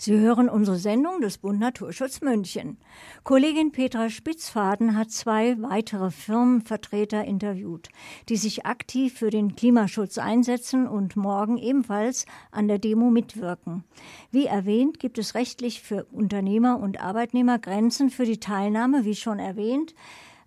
Sie 0.00 0.16
hören 0.16 0.48
unsere 0.48 0.76
Sendung 0.76 1.20
des 1.20 1.38
Bund 1.38 1.58
Naturschutz 1.58 2.20
München. 2.20 2.78
Kollegin 3.24 3.72
Petra 3.72 4.10
Spitzfaden 4.10 4.96
hat 4.96 5.10
zwei 5.10 5.60
weitere 5.60 6.12
Firmenvertreter 6.12 7.24
interviewt, 7.24 7.88
die 8.28 8.36
sich 8.36 8.64
aktiv 8.64 9.18
für 9.18 9.30
den 9.30 9.56
Klimaschutz 9.56 10.16
einsetzen 10.18 10.86
und 10.86 11.16
morgen 11.16 11.58
ebenfalls 11.58 12.26
an 12.52 12.68
der 12.68 12.78
Demo 12.78 13.10
mitwirken. 13.10 13.82
Wie 14.30 14.46
erwähnt, 14.46 15.00
gibt 15.00 15.18
es 15.18 15.34
rechtlich 15.34 15.82
für 15.82 16.04
Unternehmer 16.12 16.78
und 16.78 17.00
Arbeitnehmer 17.00 17.58
Grenzen 17.58 18.08
für 18.08 18.24
die 18.24 18.38
Teilnahme, 18.38 19.04
wie 19.04 19.16
schon 19.16 19.40
erwähnt, 19.40 19.96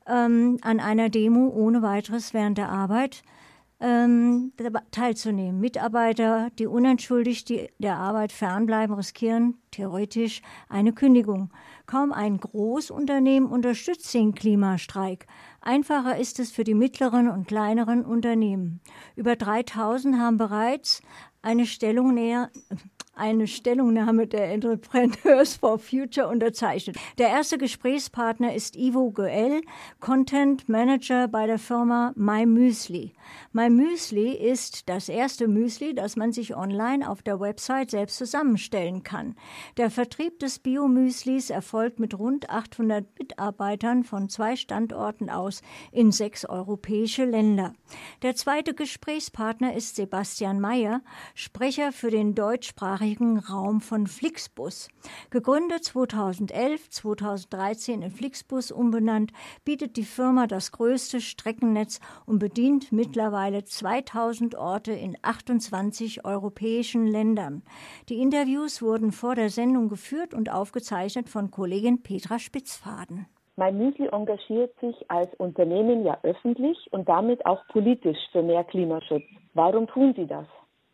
ähm, 0.07 0.59
an 0.61 0.79
einer 0.79 1.09
Demo 1.09 1.49
ohne 1.49 1.81
weiteres 1.81 2.33
während 2.33 2.57
der 2.57 2.69
Arbeit 2.69 3.21
ähm, 3.81 4.53
teilzunehmen. 4.91 5.59
Mitarbeiter, 5.59 6.49
die 6.59 6.67
unentschuldigt 6.67 7.49
die, 7.49 7.69
der 7.79 7.97
Arbeit 7.97 8.31
fernbleiben, 8.31 8.95
riskieren 8.95 9.57
theoretisch 9.71 10.41
eine 10.69 10.93
Kündigung. 10.93 11.51
Kaum 11.87 12.13
ein 12.13 12.39
Großunternehmen 12.39 13.49
unterstützt 13.49 14.13
den 14.13 14.35
Klimastreik. 14.35 15.25
Einfacher 15.61 16.17
ist 16.17 16.39
es 16.39 16.51
für 16.51 16.63
die 16.63 16.75
mittleren 16.75 17.29
und 17.29 17.47
kleineren 17.47 18.05
Unternehmen. 18.05 18.81
Über 19.15 19.35
3000 19.35 20.17
haben 20.17 20.37
bereits 20.37 21.01
eine 21.41 21.65
Stellungnahme, 21.65 22.51
eine 23.13 23.45
Stellungnahme 23.45 24.25
der 24.25 24.51
Entrepreneurs 24.51 25.55
for 25.57 25.79
Future 25.79 26.27
unterzeichnet. 26.27 26.97
Der 27.17 27.27
erste 27.27 27.57
Gesprächspartner 27.57 28.55
ist 28.55 28.75
Ivo 28.75 29.11
Goel, 29.11 29.61
Content 29.99 30.69
Manager 30.69 31.27
bei 31.27 31.45
der 31.45 31.59
Firma 31.59 32.13
MyMüsli. 32.15 33.13
MyMüsli 33.51 34.31
ist 34.31 34.87
das 34.87 35.09
erste 35.09 35.47
Müsli, 35.47 35.93
das 35.93 36.15
man 36.15 36.31
sich 36.31 36.55
online 36.55 37.07
auf 37.07 37.21
der 37.21 37.39
Website 37.39 37.91
selbst 37.91 38.17
zusammenstellen 38.17 39.03
kann. 39.03 39.35
Der 39.77 39.91
Vertrieb 39.91 40.39
des 40.39 40.59
Biomüslis 40.59 41.49
erfolgt 41.49 41.99
mit 41.99 42.17
rund 42.17 42.49
800 42.49 43.05
Mitarbeitern 43.19 44.03
von 44.03 44.29
zwei 44.29 44.55
Standorten 44.55 45.29
aus 45.29 45.61
in 45.91 46.11
sechs 46.11 46.45
europäische 46.45 47.25
Länder. 47.25 47.73
Der 48.21 48.35
zweite 48.35 48.73
Gesprächspartner 48.73 49.75
ist 49.75 49.97
Sebastian 49.97 50.59
Mayer, 50.61 51.01
Sprecher 51.35 51.91
für 51.91 52.09
den 52.09 52.35
deutschsprachigen 52.35 53.00
Raum 53.01 53.81
von 53.81 54.05
Flixbus. 54.05 54.87
Gegründet 55.31 55.83
2011, 55.83 56.91
2013 56.91 58.03
in 58.03 58.11
Flixbus 58.11 58.71
umbenannt, 58.71 59.31
bietet 59.65 59.97
die 59.97 60.03
Firma 60.03 60.45
das 60.45 60.71
größte 60.71 61.19
Streckennetz 61.19 61.99
und 62.27 62.37
bedient 62.37 62.91
mittlerweile 62.91 63.63
2000 63.63 64.53
Orte 64.53 64.91
in 64.91 65.17
28 65.23 66.25
europäischen 66.25 67.07
Ländern. 67.07 67.63
Die 68.07 68.21
Interviews 68.21 68.83
wurden 68.83 69.11
vor 69.11 69.33
der 69.33 69.49
Sendung 69.49 69.89
geführt 69.89 70.35
und 70.35 70.51
aufgezeichnet 70.51 71.27
von 71.27 71.49
Kollegin 71.49 72.03
Petra 72.03 72.37
Spitzfaden. 72.37 73.25
Mein 73.55 73.79
Müsli 73.79 74.09
engagiert 74.11 74.79
sich 74.79 74.95
als 75.09 75.33
Unternehmen 75.39 76.05
ja 76.05 76.19
öffentlich 76.21 76.77
und 76.91 77.09
damit 77.09 77.43
auch 77.47 77.65
politisch 77.69 78.19
für 78.31 78.43
mehr 78.43 78.63
Klimaschutz. 78.63 79.23
Warum 79.55 79.87
tun 79.87 80.13
Sie 80.15 80.27
das? 80.27 80.45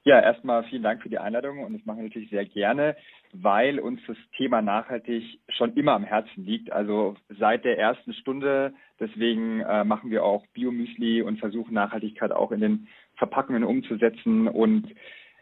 Ja, 0.07 0.21
erstmal 0.21 0.63
vielen 0.63 0.83
Dank 0.83 1.01
für 1.01 1.09
die 1.09 1.19
Einladung 1.19 1.59
und 1.65 1.73
das 1.73 1.85
machen 1.85 1.97
wir 1.97 2.05
natürlich 2.05 2.29
sehr 2.29 2.45
gerne, 2.45 2.95
weil 3.33 3.77
uns 3.77 3.99
das 4.07 4.15
Thema 4.37 4.61
nachhaltig 4.61 5.21
schon 5.49 5.73
immer 5.73 5.95
am 5.95 6.05
Herzen 6.05 6.45
liegt. 6.45 6.71
Also 6.71 7.17
seit 7.27 7.65
der 7.65 7.77
ersten 7.77 8.13
Stunde. 8.13 8.73
Deswegen 9.01 9.59
äh, 9.59 9.83
machen 9.83 10.09
wir 10.09 10.23
auch 10.23 10.47
Biomüsli 10.53 11.23
und 11.23 11.39
versuchen 11.39 11.73
Nachhaltigkeit 11.73 12.31
auch 12.31 12.53
in 12.53 12.61
den 12.61 12.87
Verpackungen 13.17 13.65
umzusetzen 13.65 14.47
und 14.47 14.95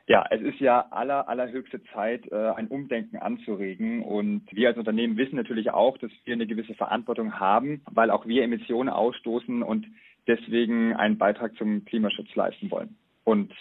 ja, 0.07 0.25
es 0.31 0.41
ist 0.41 0.59
ja 0.59 0.87
aller, 0.89 1.29
allerhöchste 1.29 1.83
Zeit, 1.93 2.31
äh, 2.31 2.35
ein 2.35 2.67
Umdenken 2.67 3.17
anzuregen. 3.17 4.01
Und 4.01 4.47
wir 4.51 4.69
als 4.69 4.77
Unternehmen 4.79 5.17
wissen 5.17 5.35
natürlich 5.35 5.69
auch, 5.69 5.99
dass 5.99 6.11
wir 6.25 6.33
eine 6.33 6.47
gewisse 6.47 6.73
Verantwortung 6.73 7.39
haben, 7.39 7.83
weil 7.91 8.09
auch 8.09 8.25
wir 8.25 8.43
Emissionen 8.43 8.89
ausstoßen 8.89 9.61
und 9.61 9.85
deswegen 10.27 10.95
einen 10.95 11.19
Beitrag 11.19 11.55
zum 11.55 11.85
Klimaschutz 11.85 12.33
leisten 12.33 12.71
wollen. 12.71 12.95
Und 13.23 13.51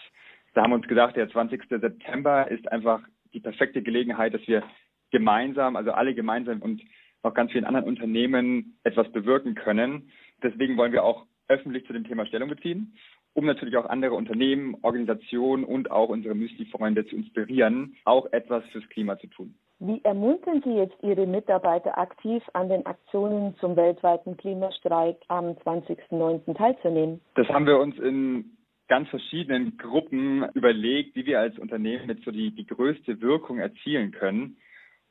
da 0.54 0.62
haben 0.62 0.70
wir 0.70 0.76
uns 0.76 0.88
gedacht, 0.88 1.16
der 1.16 1.28
20. 1.28 1.62
September 1.68 2.50
ist 2.50 2.70
einfach 2.70 3.02
die 3.32 3.40
perfekte 3.40 3.82
Gelegenheit, 3.82 4.34
dass 4.34 4.46
wir 4.46 4.62
gemeinsam, 5.10 5.76
also 5.76 5.92
alle 5.92 6.14
gemeinsam 6.14 6.62
und 6.62 6.82
noch 7.22 7.34
ganz 7.34 7.52
vielen 7.52 7.64
anderen 7.64 7.86
Unternehmen 7.86 8.78
etwas 8.84 9.10
bewirken 9.12 9.54
können. 9.54 10.10
Deswegen 10.42 10.76
wollen 10.76 10.92
wir 10.92 11.04
auch 11.04 11.26
öffentlich 11.48 11.86
zu 11.86 11.92
dem 11.92 12.04
Thema 12.04 12.26
Stellung 12.26 12.48
beziehen 12.48 12.96
um 13.34 13.46
natürlich 13.46 13.76
auch 13.76 13.86
andere 13.86 14.14
Unternehmen, 14.14 14.76
Organisationen 14.82 15.64
und 15.64 15.90
auch 15.90 16.08
unsere 16.08 16.34
Müsli-Freunde 16.34 17.04
zu 17.06 17.16
inspirieren, 17.16 17.96
auch 18.04 18.32
etwas 18.32 18.64
fürs 18.66 18.88
Klima 18.88 19.18
zu 19.18 19.26
tun. 19.26 19.54
Wie 19.80 20.00
ermuntern 20.04 20.62
Sie 20.64 20.70
jetzt 20.70 20.96
Ihre 21.02 21.26
Mitarbeiter 21.26 21.98
aktiv 21.98 22.42
an 22.52 22.68
den 22.68 22.86
Aktionen 22.86 23.56
zum 23.58 23.76
weltweiten 23.76 24.36
Klimastreik 24.36 25.16
am 25.28 25.46
20.09. 25.46 26.56
teilzunehmen? 26.56 27.20
Das 27.34 27.48
haben 27.48 27.66
wir 27.66 27.78
uns 27.78 27.98
in 27.98 28.56
ganz 28.94 29.08
verschiedenen 29.08 29.76
Gruppen 29.76 30.44
überlegt, 30.54 31.16
wie 31.16 31.26
wir 31.26 31.40
als 31.40 31.58
Unternehmen 31.58 32.08
jetzt 32.08 32.24
so 32.24 32.30
die, 32.30 32.52
die 32.52 32.64
größte 32.64 33.20
Wirkung 33.20 33.58
erzielen 33.58 34.12
können. 34.12 34.56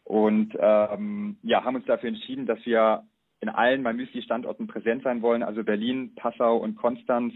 Und 0.06 0.54
ähm, 0.58 1.36
ja, 1.44 1.66
haben 1.66 1.76
uns 1.76 1.86
dafür 1.86 2.08
entschieden, 2.08 2.46
dass 2.46 2.66
wir 2.66 3.04
in 3.42 3.50
allen 3.50 3.82
Mamüsli-Standorten 3.82 4.68
präsent 4.68 5.04
sein 5.04 5.22
wollen, 5.22 5.44
also 5.44 5.66
Berlin, 5.66 6.16
Passau 6.16 6.56
und 6.56 6.78
Konstanz 6.78 7.34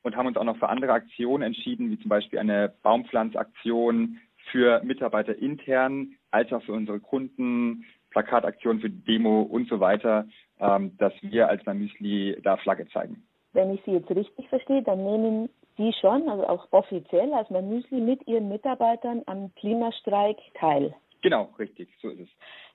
und 0.00 0.16
haben 0.16 0.26
uns 0.26 0.38
auch 0.38 0.44
noch 0.44 0.56
für 0.56 0.70
andere 0.70 0.92
Aktionen 0.92 1.42
entschieden, 1.42 1.90
wie 1.90 1.98
zum 1.98 2.08
Beispiel 2.08 2.38
eine 2.38 2.72
Baumpflanzaktion 2.82 4.20
für 4.50 4.82
Mitarbeiter 4.82 5.36
intern, 5.36 6.14
als 6.30 6.50
auch 6.50 6.62
für 6.62 6.72
unsere 6.72 7.00
Kunden, 7.00 7.84
Plakataktionen 8.08 8.80
für 8.80 8.88
Demo 8.88 9.42
und 9.42 9.68
so 9.68 9.80
weiter, 9.80 10.26
ähm, 10.60 10.96
dass 10.96 11.12
wir 11.20 11.50
als 11.50 11.66
Mamüsli 11.66 12.38
da 12.42 12.56
Flagge 12.56 12.88
zeigen. 12.88 13.22
Wenn 13.52 13.74
ich 13.74 13.82
Sie 13.84 13.90
jetzt 13.90 14.08
richtig 14.08 14.48
verstehe, 14.48 14.82
dann 14.82 15.04
nehmen 15.04 15.50
Sie 15.80 15.94
schon, 15.98 16.28
also 16.28 16.46
auch 16.46 16.68
offiziell 16.72 17.32
als 17.32 17.48
Mamüsli 17.48 18.02
mit 18.02 18.28
Ihren 18.28 18.50
Mitarbeitern 18.50 19.22
am 19.24 19.50
Klimastreik 19.54 20.36
teil. 20.52 20.94
Genau, 21.22 21.54
richtig, 21.58 21.88
so 22.02 22.10
ist 22.10 22.20
es. 22.20 22.28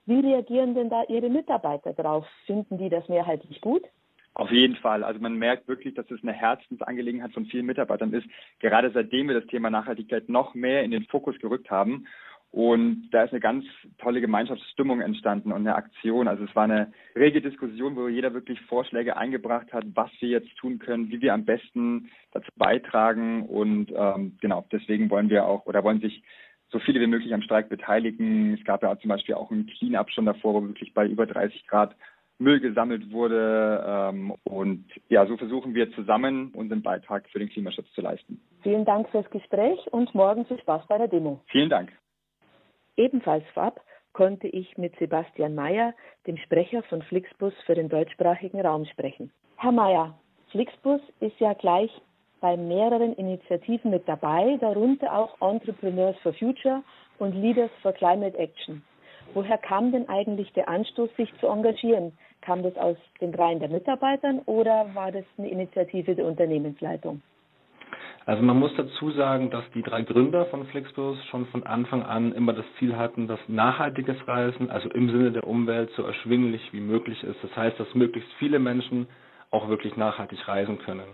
Wie 0.06 0.18
reagieren 0.18 0.74
denn 0.74 0.90
da 0.90 1.04
Ihre 1.04 1.30
Mitarbeiter 1.30 1.92
drauf? 1.92 2.26
Finden 2.46 2.78
die 2.78 2.88
das 2.88 3.08
mehrheitlich 3.08 3.60
gut? 3.60 3.84
Auf 4.34 4.50
jeden 4.50 4.74
Fall. 4.74 5.04
Also 5.04 5.20
man 5.20 5.36
merkt 5.36 5.68
wirklich, 5.68 5.94
dass 5.94 6.10
es 6.10 6.20
eine 6.22 6.32
Herzensangelegenheit 6.32 7.32
von 7.32 7.46
vielen 7.46 7.66
Mitarbeitern 7.66 8.12
ist, 8.12 8.26
gerade 8.58 8.90
seitdem 8.90 9.28
wir 9.28 9.40
das 9.40 9.48
Thema 9.48 9.70
Nachhaltigkeit 9.70 10.28
noch 10.28 10.54
mehr 10.54 10.82
in 10.82 10.90
den 10.90 11.06
Fokus 11.06 11.38
gerückt 11.38 11.70
haben. 11.70 12.08
Und 12.50 13.10
da 13.10 13.24
ist 13.24 13.32
eine 13.32 13.40
ganz 13.40 13.64
tolle 13.98 14.20
Gemeinschaftsstimmung 14.20 15.00
entstanden 15.00 15.52
und 15.52 15.60
eine 15.60 15.74
Aktion. 15.74 16.26
Also 16.26 16.44
es 16.44 16.56
war 16.56 16.64
eine 16.64 16.92
rege 17.14 17.42
Diskussion, 17.42 17.96
wo 17.96 18.08
jeder 18.08 18.32
wirklich 18.32 18.60
Vorschläge 18.62 19.16
eingebracht 19.16 19.72
hat, 19.72 19.84
was 19.94 20.10
wir 20.20 20.30
jetzt 20.30 20.56
tun 20.56 20.78
können, 20.78 21.10
wie 21.10 21.20
wir 21.20 21.34
am 21.34 21.44
besten 21.44 22.10
dazu 22.32 22.48
beitragen. 22.56 23.42
Und 23.42 23.92
ähm, 23.94 24.38
genau, 24.40 24.64
deswegen 24.72 25.10
wollen 25.10 25.28
wir 25.28 25.44
auch 25.46 25.66
oder 25.66 25.84
wollen 25.84 26.00
sich 26.00 26.22
so 26.70 26.78
viele 26.78 27.00
wie 27.00 27.06
möglich 27.06 27.34
am 27.34 27.42
Streik 27.42 27.68
beteiligen. 27.68 28.54
Es 28.54 28.64
gab 28.64 28.82
ja 28.82 28.98
zum 28.98 29.08
Beispiel 29.08 29.34
auch 29.34 29.50
einen 29.50 29.66
Clean-up 29.66 30.10
schon 30.10 30.26
davor, 30.26 30.54
wo 30.54 30.66
wirklich 30.66 30.94
bei 30.94 31.06
über 31.06 31.26
30 31.26 31.66
Grad 31.66 31.94
Müll 32.38 32.60
gesammelt 32.60 33.10
wurde. 33.12 33.84
Ähm, 33.86 34.34
und 34.44 34.84
ja, 35.08 35.26
so 35.26 35.36
versuchen 35.36 35.74
wir 35.74 35.92
zusammen 35.92 36.52
unseren 36.54 36.82
Beitrag 36.82 37.28
für 37.30 37.38
den 37.38 37.48
Klimaschutz 37.48 37.90
zu 37.92 38.00
leisten. 38.00 38.40
Vielen 38.62 38.84
Dank 38.84 39.08
fürs 39.10 39.28
Gespräch 39.30 39.78
und 39.92 40.14
morgen 40.14 40.44
viel 40.46 40.60
Spaß 40.60 40.86
bei 40.88 40.98
der 40.98 41.08
Demo. 41.08 41.40
Vielen 41.46 41.70
Dank. 41.70 41.92
Ebenfalls 42.96 43.44
vorab 43.54 43.80
konnte 44.12 44.48
ich 44.48 44.78
mit 44.78 44.96
Sebastian 44.98 45.54
Mayer, 45.54 45.92
dem 46.26 46.38
Sprecher 46.38 46.82
von 46.84 47.02
Flixbus 47.02 47.52
für 47.66 47.74
den 47.74 47.88
deutschsprachigen 47.88 48.60
Raum, 48.60 48.86
sprechen. 48.86 49.30
Herr 49.56 49.72
Mayer, 49.72 50.18
Flixbus 50.50 51.00
ist 51.20 51.38
ja 51.38 51.52
gleich 51.52 51.90
bei 52.40 52.56
mehreren 52.56 53.14
Initiativen 53.14 53.90
mit 53.90 54.08
dabei, 54.08 54.56
darunter 54.60 55.12
auch 55.12 55.40
Entrepreneurs 55.40 56.16
for 56.22 56.32
Future 56.32 56.82
und 57.18 57.34
Leaders 57.34 57.70
for 57.82 57.92
Climate 57.92 58.36
Action. 58.38 58.82
Woher 59.34 59.58
kam 59.58 59.92
denn 59.92 60.08
eigentlich 60.08 60.52
der 60.52 60.68
Anstoß, 60.68 61.10
sich 61.16 61.32
zu 61.40 61.48
engagieren? 61.48 62.12
Kam 62.40 62.62
das 62.62 62.76
aus 62.76 62.96
den 63.20 63.34
Reihen 63.34 63.58
der 63.58 63.68
Mitarbeitern 63.68 64.40
oder 64.46 64.94
war 64.94 65.12
das 65.12 65.24
eine 65.36 65.48
Initiative 65.48 66.14
der 66.14 66.26
Unternehmensleitung? 66.26 67.20
Also 68.26 68.42
man 68.42 68.58
muss 68.58 68.74
dazu 68.76 69.12
sagen, 69.12 69.50
dass 69.50 69.62
die 69.72 69.82
drei 69.82 70.02
Gründer 70.02 70.46
von 70.46 70.66
Flixbus 70.66 71.16
schon 71.26 71.46
von 71.46 71.62
Anfang 71.62 72.02
an 72.02 72.32
immer 72.32 72.52
das 72.52 72.64
Ziel 72.76 72.96
hatten, 72.96 73.28
dass 73.28 73.38
nachhaltiges 73.46 74.16
Reisen, 74.26 74.68
also 74.68 74.88
im 74.90 75.08
Sinne 75.10 75.30
der 75.30 75.46
Umwelt, 75.46 75.90
so 75.96 76.02
erschwinglich 76.02 76.72
wie 76.72 76.80
möglich 76.80 77.22
ist. 77.22 77.36
Das 77.40 77.56
heißt, 77.56 77.78
dass 77.78 77.94
möglichst 77.94 78.28
viele 78.40 78.58
Menschen 78.58 79.06
auch 79.52 79.68
wirklich 79.68 79.96
nachhaltig 79.96 80.46
reisen 80.48 80.78
können. 80.78 81.06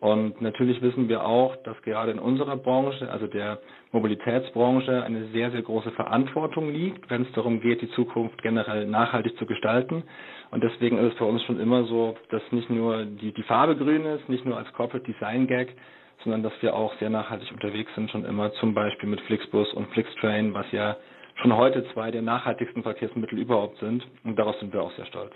Und 0.00 0.40
natürlich 0.40 0.80
wissen 0.80 1.10
wir 1.10 1.26
auch, 1.26 1.56
dass 1.64 1.80
gerade 1.82 2.12
in 2.12 2.18
unserer 2.18 2.56
Branche, 2.56 3.10
also 3.10 3.26
der 3.26 3.58
Mobilitätsbranche, 3.92 5.02
eine 5.02 5.26
sehr, 5.28 5.50
sehr 5.50 5.62
große 5.62 5.90
Verantwortung 5.90 6.72
liegt, 6.72 7.10
wenn 7.10 7.22
es 7.22 7.32
darum 7.32 7.60
geht, 7.60 7.82
die 7.82 7.90
Zukunft 7.90 8.42
generell 8.42 8.86
nachhaltig 8.86 9.36
zu 9.36 9.44
gestalten. 9.44 10.04
Und 10.50 10.62
deswegen 10.62 10.96
ist 10.98 11.12
es 11.12 11.18
für 11.18 11.24
uns 11.26 11.42
schon 11.44 11.60
immer 11.60 11.84
so, 11.84 12.16
dass 12.30 12.42
nicht 12.50 12.70
nur 12.70 13.04
die, 13.04 13.32
die 13.32 13.42
Farbe 13.42 13.76
grün 13.76 14.06
ist, 14.06 14.28
nicht 14.30 14.46
nur 14.46 14.56
als 14.56 14.72
Corporate 14.72 15.04
Design 15.10 15.46
Gag, 15.46 15.74
sondern 16.22 16.42
dass 16.42 16.52
wir 16.60 16.74
auch 16.74 16.94
sehr 16.98 17.10
nachhaltig 17.10 17.50
unterwegs 17.52 17.94
sind, 17.94 18.10
schon 18.10 18.24
immer 18.24 18.52
zum 18.54 18.74
Beispiel 18.74 19.08
mit 19.08 19.20
Flixbus 19.22 19.72
und 19.74 19.88
Flixtrain, 19.90 20.54
was 20.54 20.70
ja 20.72 20.96
schon 21.36 21.56
heute 21.56 21.84
zwei 21.92 22.10
der 22.10 22.22
nachhaltigsten 22.22 22.82
Verkehrsmittel 22.82 23.38
überhaupt 23.38 23.78
sind. 23.78 24.06
Und 24.24 24.38
darauf 24.38 24.56
sind 24.56 24.72
wir 24.72 24.82
auch 24.82 24.92
sehr 24.92 25.06
stolz. 25.06 25.32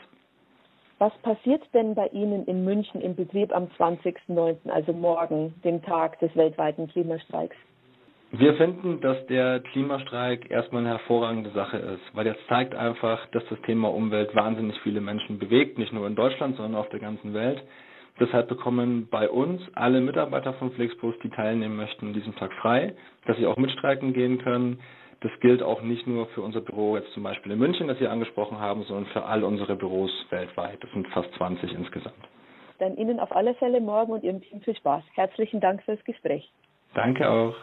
Was 0.98 1.16
passiert 1.22 1.62
denn 1.72 1.94
bei 1.94 2.08
Ihnen 2.08 2.44
in 2.44 2.64
München 2.64 3.00
im 3.00 3.14
Betrieb 3.14 3.54
am 3.54 3.68
20.09., 3.78 4.68
also 4.68 4.92
morgen, 4.92 5.54
dem 5.64 5.82
Tag 5.82 6.18
des 6.18 6.34
weltweiten 6.36 6.88
Klimastreiks? 6.88 7.56
Wir 8.32 8.54
finden, 8.54 9.00
dass 9.00 9.26
der 9.26 9.60
Klimastreik 9.60 10.50
erstmal 10.50 10.82
eine 10.82 10.90
hervorragende 10.90 11.50
Sache 11.50 11.78
ist, 11.78 12.02
weil 12.14 12.26
das 12.26 12.36
zeigt 12.48 12.74
einfach, 12.74 13.26
dass 13.32 13.42
das 13.48 13.60
Thema 13.62 13.88
Umwelt 13.88 14.36
wahnsinnig 14.36 14.78
viele 14.82 15.00
Menschen 15.00 15.38
bewegt, 15.38 15.78
nicht 15.78 15.92
nur 15.92 16.06
in 16.06 16.14
Deutschland, 16.14 16.56
sondern 16.56 16.80
auf 16.80 16.88
der 16.90 17.00
ganzen 17.00 17.34
Welt. 17.34 17.60
Deshalb 18.20 18.48
bekommen 18.48 19.08
bei 19.10 19.30
uns 19.30 19.62
alle 19.74 20.02
Mitarbeiter 20.02 20.52
von 20.54 20.70
Flixbus, 20.72 21.14
die 21.22 21.30
teilnehmen 21.30 21.76
möchten, 21.76 22.08
an 22.08 22.12
diesem 22.12 22.36
Tag 22.36 22.52
frei, 22.60 22.94
dass 23.26 23.38
sie 23.38 23.46
auch 23.46 23.56
mitstreiken 23.56 24.12
gehen 24.12 24.38
können. 24.38 24.78
Das 25.20 25.32
gilt 25.40 25.62
auch 25.62 25.82
nicht 25.82 26.06
nur 26.06 26.26
für 26.28 26.42
unser 26.42 26.60
Büro 26.60 26.96
jetzt 26.96 27.12
zum 27.12 27.22
Beispiel 27.22 27.52
in 27.52 27.58
München, 27.58 27.88
das 27.88 27.98
Sie 27.98 28.06
angesprochen 28.06 28.58
haben, 28.58 28.84
sondern 28.84 29.06
für 29.06 29.24
all 29.24 29.42
unsere 29.42 29.74
Büros 29.74 30.10
weltweit. 30.30 30.82
Das 30.82 30.90
sind 30.92 31.08
fast 31.08 31.32
20 31.34 31.72
insgesamt. 31.72 32.28
Dann 32.78 32.96
Ihnen 32.96 33.20
auf 33.20 33.34
alle 33.34 33.54
Fälle 33.54 33.80
morgen 33.80 34.12
und 34.12 34.22
Ihrem 34.22 34.42
Team 34.42 34.60
viel 34.60 34.76
Spaß. 34.76 35.02
Herzlichen 35.14 35.60
Dank 35.60 35.82
fürs 35.82 36.02
Gespräch. 36.04 36.50
Danke 36.94 37.28
auch. 37.28 37.54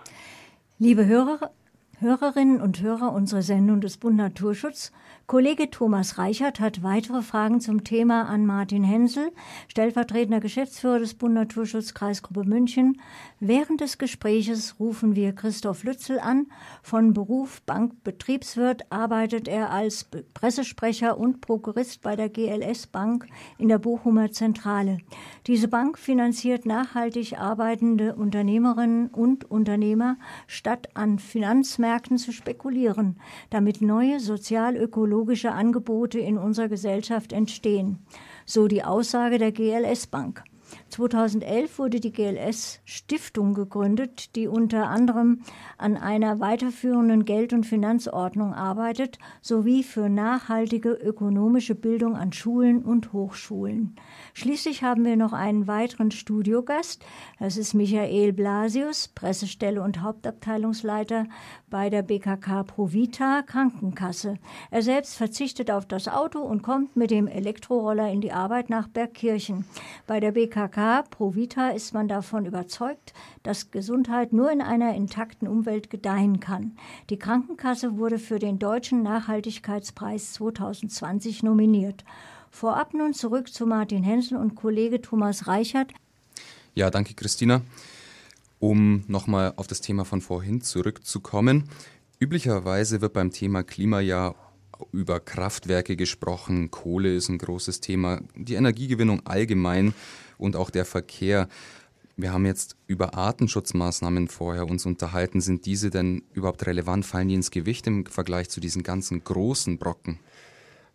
Liebe 0.80 1.06
Hörer, 1.06 1.52
Hörerinnen 2.00 2.62
und 2.62 2.82
Hörer 2.82 3.12
unserer 3.14 3.42
Sendung 3.42 3.82
des 3.82 3.98
Bund 3.98 4.18
Naturschutz, 4.18 4.92
Kollege 5.28 5.70
Thomas 5.70 6.18
Reichert 6.18 6.62
hat 6.62 6.84
weitere 6.84 7.22
Fragen 7.22 7.60
zum 7.60 7.84
Thema 7.84 8.30
an 8.30 8.46
Martin 8.46 8.86
Hensel, 8.86 9.34
stellvertretender 9.68 10.40
Geschäftsführer 10.40 11.00
des 11.00 11.16
Bund 11.16 11.34
Naturschutz 11.34 11.94
Kreisgruppe 11.94 12.46
München. 12.46 13.02
Während 13.42 13.82
des 13.82 13.98
Gespräches 13.98 14.80
rufen 14.80 15.18
wir 15.18 15.34
Christoph 15.34 15.84
Lützel 15.84 16.22
an. 16.22 16.48
Von 16.82 17.14
Beruf 17.14 17.62
Bankbetriebswirt 17.64 18.90
arbeitet 18.90 19.50
er 19.50 19.70
als 19.72 20.08
Pressesprecher 20.34 21.18
und 21.18 21.42
Prokurist 21.42 22.04
bei 22.04 22.16
der 22.16 22.30
GLS 22.30 22.88
Bank 22.88 23.28
in 23.58 23.68
der 23.68 23.80
Bochumer 23.80 24.32
Zentrale. 24.32 25.00
Diese 25.46 25.68
Bank 25.68 25.98
finanziert 25.98 26.66
nachhaltig 26.66 27.38
arbeitende 27.38 28.16
Unternehmerinnen 28.16 29.10
und 29.10 29.44
Unternehmer, 29.44 30.16
statt 30.48 30.88
an 30.94 31.20
Finanzmärkten 31.20 32.18
zu 32.18 32.32
spekulieren, 32.32 33.20
damit 33.50 33.82
neue 33.82 34.22
sozial-ökologische 34.22 35.17
Angebote 35.52 36.20
in 36.20 36.38
unserer 36.38 36.68
Gesellschaft 36.68 37.34
entstehen. 37.34 38.00
So 38.46 38.68
die 38.68 38.84
Aussage 38.84 39.38
der 39.38 39.52
GLS 39.52 40.08
Bank. 40.08 40.44
2011 40.90 41.80
wurde 41.80 42.00
die 42.00 42.14
GLS 42.14 42.80
Stiftung 42.86 43.54
gegründet, 43.54 44.36
die 44.36 44.48
unter 44.48 44.88
anderem 44.88 45.42
an 45.78 45.98
einer 45.98 46.40
weiterführenden 46.40 47.26
Geld- 47.26 47.54
und 47.54 47.66
Finanzordnung 47.66 48.54
arbeitet, 48.54 49.20
sowie 49.42 49.84
für 49.84 50.08
nachhaltige 50.08 50.92
ökonomische 50.92 51.76
Bildung 51.76 52.16
an 52.16 52.32
Schulen 52.32 52.84
und 52.84 53.12
Hochschulen. 53.12 53.96
Schließlich 54.34 54.84
haben 54.84 55.04
wir 55.04 55.18
noch 55.18 55.34
einen 55.34 55.68
weiteren 55.68 56.12
Studiogast. 56.12 57.04
Das 57.40 57.58
ist 57.58 57.74
Michael 57.74 58.32
Blasius, 58.32 59.10
Pressestelle 59.10 59.82
und 59.82 60.02
Hauptabteilungsleiter 60.02 61.26
bei 61.70 61.90
der 61.90 62.02
BKK 62.02 62.64
Provita 62.64 63.42
Krankenkasse. 63.42 64.38
Er 64.72 64.82
selbst 64.82 65.16
verzichtet 65.16 65.70
auf 65.70 65.86
das 65.86 66.08
Auto 66.08 66.40
und 66.40 66.62
kommt 66.64 66.96
mit 66.96 67.12
dem 67.12 67.28
Elektroroller 67.28 68.10
in 68.10 68.22
die 68.22 68.32
Arbeit 68.32 68.70
nach 68.70 68.88
Bergkirchen. 68.88 69.66
Bei 70.06 70.20
der 70.20 70.32
BKK 70.32 70.77
Provita 70.78 71.70
ist 71.70 71.96
man 71.96 72.08
davon 72.08 72.46
überzeugt, 72.46 73.14
dass 73.42 73.72
Gesundheit 73.72 74.32
nur 74.32 74.52
in 74.52 74.62
einer 74.62 74.94
intakten 74.94 75.48
Umwelt 75.48 75.90
gedeihen 75.90 76.40
kann. 76.40 76.78
Die 77.10 77.18
Krankenkasse 77.18 77.98
wurde 77.98 78.20
für 78.20 78.38
den 78.38 78.60
Deutschen 78.60 79.02
Nachhaltigkeitspreis 79.02 80.34
2020 80.34 81.42
nominiert. 81.42 82.06
Vorab 82.52 82.94
nun 82.94 83.16
zurück 83.16 83.52
zu 83.52 83.66
Martin 83.66 84.04
Hensel 84.04 84.38
und 84.38 84.54
Kollege 84.54 85.02
Thomas 85.02 85.48
Reichert. 85.48 85.94
Ja, 86.76 86.92
danke, 86.92 87.16
Christina. 87.16 87.62
Um 88.60 89.04
nochmal 89.08 89.54
auf 89.56 89.66
das 89.66 89.82
Thema 89.82 90.06
von 90.06 90.22
vorhin 90.22 90.62
zurückzukommen. 90.62 91.70
Üblicherweise 92.20 93.02
wird 93.02 93.14
beim 93.14 93.32
Thema 93.32 93.64
Klima 93.64 94.00
ja 94.00 94.36
über 94.92 95.20
Kraftwerke 95.20 95.96
gesprochen. 95.96 96.70
Kohle 96.70 97.16
ist 97.16 97.30
ein 97.30 97.40
großes 97.40 97.82
Thema. 97.82 98.22
Die 98.36 98.54
Energiegewinnung 98.54 99.26
allgemein 99.26 99.96
und 100.38 100.56
auch 100.56 100.70
der 100.70 100.86
Verkehr. 100.86 101.48
Wir 102.16 102.34
haben 102.34 102.46
jetzt 102.46 102.76
über 102.88 103.14
Artenschutzmaßnahmen 103.14 104.28
vorher 104.28 104.68
uns 104.68 104.86
unterhalten. 104.86 105.40
Sind 105.40 105.66
diese 105.66 105.90
denn 105.90 106.24
überhaupt 106.34 106.66
relevant? 106.66 107.06
Fallen 107.06 107.28
die 107.28 107.36
ins 107.36 107.52
Gewicht 107.52 107.86
im 107.86 108.06
Vergleich 108.08 108.50
zu 108.50 108.60
diesen 108.60 108.82
ganzen 108.82 109.24
großen 109.24 109.78
Brocken? 109.78 110.20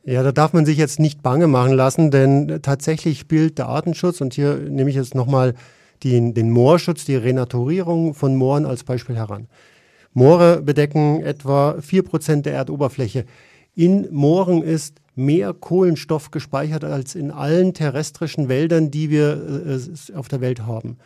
Ja, 0.05 0.25
da 0.25 0.33
darf 0.33 0.53
man 0.53 0.67
sich 0.67 0.79
jetzt 0.79 0.99
nicht 0.99 1.23
bange 1.23 1.47
machen 1.47 1.75
lassen, 1.75 2.11
denn 2.11 2.59
tatsächlich 2.61 3.21
spielt 3.21 3.59
der 3.59 3.69
Artenschutz, 3.69 4.21
und 4.21 4.35
hier 4.35 4.57
nehme 4.57 4.91
ich 4.91 4.97
jetzt 4.97 5.15
nochmal 5.15 5.55
den, 6.03 6.35
den 6.35 6.51
Moorschutz, 6.51 7.05
die 7.05 7.15
Renaturierung 7.15 8.15
von 8.15 8.35
Mooren 8.35 8.67
als 8.67 8.83
Beispiel 8.83 9.15
heran. 9.15 9.47
Moore 10.13 10.61
bedecken 10.61 11.23
etwa 11.23 11.77
4% 11.79 12.43
der 12.43 12.55
Erdoberfläche. 12.55 13.25
In 13.75 14.09
Mooren 14.13 14.63
ist 14.63 15.01
mehr 15.15 15.53
Kohlenstoff 15.53 16.31
gespeichert 16.31 16.85
als 16.85 17.15
in 17.15 17.31
allen 17.31 17.75
terrestrischen 17.75 18.49
Wäldern, 18.49 18.91
die 18.91 19.11
wir 19.11 19.67
äh, 19.67 20.15
auf 20.17 20.29
der 20.29 20.41
Welt 20.41 20.63
haben. 20.67 20.97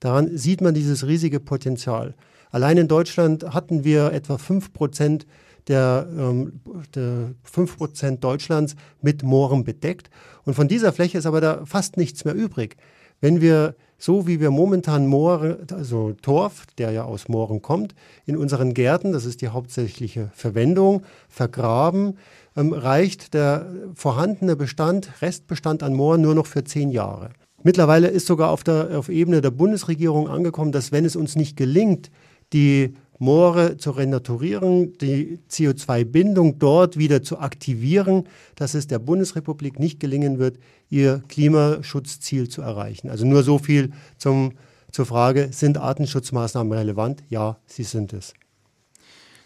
Daran 0.00 0.36
sieht 0.36 0.60
man 0.60 0.74
dieses 0.74 1.06
riesige 1.06 1.40
Potenzial. 1.40 2.14
Allein 2.50 2.76
in 2.76 2.88
Deutschland 2.88 3.54
hatten 3.54 3.84
wir 3.84 4.12
etwa 4.12 4.36
5% 4.36 5.26
der, 5.68 6.06
ähm, 6.16 6.60
der 6.94 7.34
5% 7.50 8.18
Deutschlands 8.18 8.76
mit 9.02 9.22
Mooren 9.22 9.64
bedeckt. 9.64 10.10
Und 10.44 10.54
von 10.54 10.68
dieser 10.68 10.92
Fläche 10.92 11.18
ist 11.18 11.26
aber 11.26 11.40
da 11.40 11.64
fast 11.64 11.96
nichts 11.96 12.24
mehr 12.24 12.34
übrig. 12.34 12.76
Wenn 13.20 13.40
wir 13.40 13.74
so 13.98 14.26
wie 14.26 14.40
wir 14.40 14.50
momentan 14.50 15.06
Moore, 15.06 15.58
also 15.72 16.12
Torf, 16.20 16.66
der 16.78 16.90
ja 16.90 17.04
aus 17.04 17.28
Mooren 17.28 17.62
kommt, 17.62 17.94
in 18.26 18.36
unseren 18.36 18.74
Gärten, 18.74 19.12
das 19.12 19.24
ist 19.24 19.40
die 19.40 19.48
hauptsächliche 19.48 20.30
Verwendung, 20.34 21.02
vergraben, 21.28 22.18
ähm, 22.56 22.72
reicht 22.72 23.34
der 23.34 23.66
vorhandene 23.94 24.56
Bestand, 24.56 25.10
Restbestand 25.22 25.82
an 25.82 25.94
Mooren 25.94 26.20
nur 26.20 26.34
noch 26.34 26.46
für 26.46 26.64
zehn 26.64 26.90
Jahre. 26.90 27.30
Mittlerweile 27.62 28.08
ist 28.08 28.26
sogar 28.26 28.50
auf 28.50 28.62
der 28.62 28.98
auf 28.98 29.08
Ebene 29.08 29.40
der 29.40 29.50
Bundesregierung 29.50 30.28
angekommen, 30.28 30.72
dass 30.72 30.92
wenn 30.92 31.04
es 31.04 31.16
uns 31.16 31.34
nicht 31.34 31.56
gelingt, 31.56 32.10
die 32.52 32.94
Moore 33.18 33.76
zu 33.76 33.92
renaturieren, 33.92 34.96
die 34.98 35.38
CO2-Bindung 35.50 36.58
dort 36.58 36.98
wieder 36.98 37.22
zu 37.22 37.38
aktivieren, 37.38 38.28
dass 38.56 38.74
es 38.74 38.86
der 38.86 38.98
Bundesrepublik 38.98 39.78
nicht 39.78 40.00
gelingen 40.00 40.38
wird, 40.38 40.58
ihr 40.90 41.22
Klimaschutzziel 41.28 42.48
zu 42.48 42.62
erreichen. 42.62 43.08
Also 43.08 43.26
nur 43.26 43.42
so 43.42 43.58
viel 43.58 43.92
zum, 44.18 44.52
zur 44.90 45.06
Frage, 45.06 45.48
sind 45.52 45.78
Artenschutzmaßnahmen 45.78 46.72
relevant? 46.72 47.22
Ja, 47.28 47.58
sie 47.66 47.84
sind 47.84 48.12
es. 48.12 48.34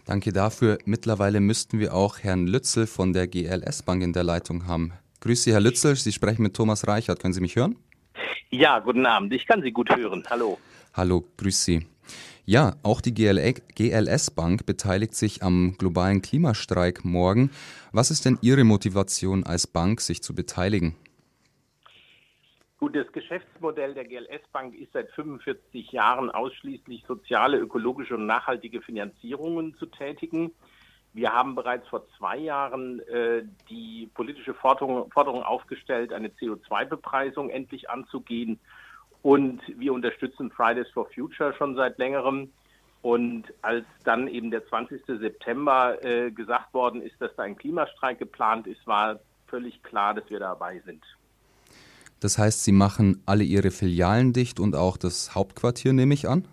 Danke 0.05 0.33
dafür. 0.33 0.79
Mittlerweile 0.87 1.41
müssten 1.41 1.79
wir 1.79 1.95
auch 1.95 2.19
Herrn 2.19 2.47
Lützel 2.47 2.87
von 2.87 3.13
der 3.13 3.29
GLS 3.29 3.83
Bank 3.83 4.03
in 4.03 4.13
der 4.13 4.25
Leitung 4.25 4.67
haben. 4.67 4.93
Grüße 5.21 5.45
Sie, 5.45 5.53
Herr 5.53 5.61
Lützel. 5.61 5.95
Sie 5.95 6.13
sprechen 6.13 6.43
mit 6.43 6.55
Thomas 6.55 6.89
Reichert. 6.89 7.21
Können 7.21 7.35
Sie 7.35 7.41
mich 7.41 7.55
hören? 7.55 7.77
Ja, 8.51 8.81
guten 8.81 9.07
Abend. 9.07 9.33
Ich 9.33 9.47
kann 9.47 9.63
Sie 9.63 9.71
gut 9.71 9.95
hören. 9.95 10.25
Hallo. 10.29 10.59
Hallo, 10.95 11.25
grüß 11.37 11.65
Sie. 11.65 11.87
Ja, 12.51 12.73
auch 12.83 13.01
die 13.01 13.15
GLS 13.15 14.33
Bank 14.33 14.67
beteiligt 14.67 15.15
sich 15.15 15.41
am 15.45 15.77
globalen 15.79 16.21
Klimastreik 16.21 17.05
morgen. 17.05 17.53
Was 17.93 18.11
ist 18.11 18.25
denn 18.25 18.41
Ihre 18.43 18.65
Motivation 18.65 19.45
als 19.45 19.69
Bank, 19.69 20.01
sich 20.01 20.21
zu 20.21 20.35
beteiligen? 20.35 20.97
Gut, 22.81 22.97
das 22.97 23.07
Geschäftsmodell 23.13 23.95
der 23.95 24.05
GLS 24.05 24.43
Bank 24.53 24.75
ist 24.75 24.93
seit 24.93 25.13
45 25.13 25.93
Jahren 25.93 26.29
ausschließlich 26.29 27.05
soziale, 27.07 27.57
ökologische 27.57 28.17
und 28.17 28.27
nachhaltige 28.27 28.83
Finanzierungen 28.83 29.77
zu 29.77 29.87
tätigen. 29.87 30.51
Wir 31.13 31.33
haben 31.33 31.55
bereits 31.55 31.87
vor 31.87 32.09
zwei 32.19 32.37
Jahren 32.37 32.99
äh, 33.03 33.45
die 33.69 34.11
politische 34.13 34.55
Forderung, 34.55 35.09
Forderung 35.13 35.45
aufgestellt, 35.45 36.13
eine 36.13 36.31
CO2-Bepreisung 36.31 37.49
endlich 37.49 37.89
anzugehen 37.89 38.59
und 39.23 39.61
wir 39.77 39.93
unterstützen 39.93 40.51
Fridays 40.51 40.89
for 40.91 41.07
Future 41.15 41.55
schon 41.55 41.75
seit 41.75 41.99
längerem. 41.99 42.51
Und 43.03 43.45
als 43.63 43.85
dann 44.05 44.29
eben 44.29 44.51
der 44.51 44.67
20. 44.67 45.03
September 45.07 46.03
äh, 46.05 46.31
gesagt 46.31 46.75
worden 46.75 47.01
ist, 47.01 47.15
dass 47.19 47.35
da 47.37 47.45
ein 47.45 47.57
Klimastreik 47.57 48.19
geplant 48.19 48.67
ist, 48.67 48.87
war 48.87 49.21
völlig 49.47 49.83
klar, 49.83 50.15
dass 50.15 50.29
wir 50.29 50.39
dabei 50.39 50.81
sind. 50.85 51.03
Das 52.21 52.37
heißt, 52.37 52.65
Sie 52.65 52.73
machen 52.73 53.23
alle 53.25 53.45
Ihre 53.45 53.71
Filialen 53.71 54.35
dicht 54.35 54.61
und 54.61 54.77
auch 54.77 54.99
das 54.99 55.35
Hauptquartier, 55.35 55.95
nehme 55.95 56.13
ich 56.13 56.29
an? 56.29 56.47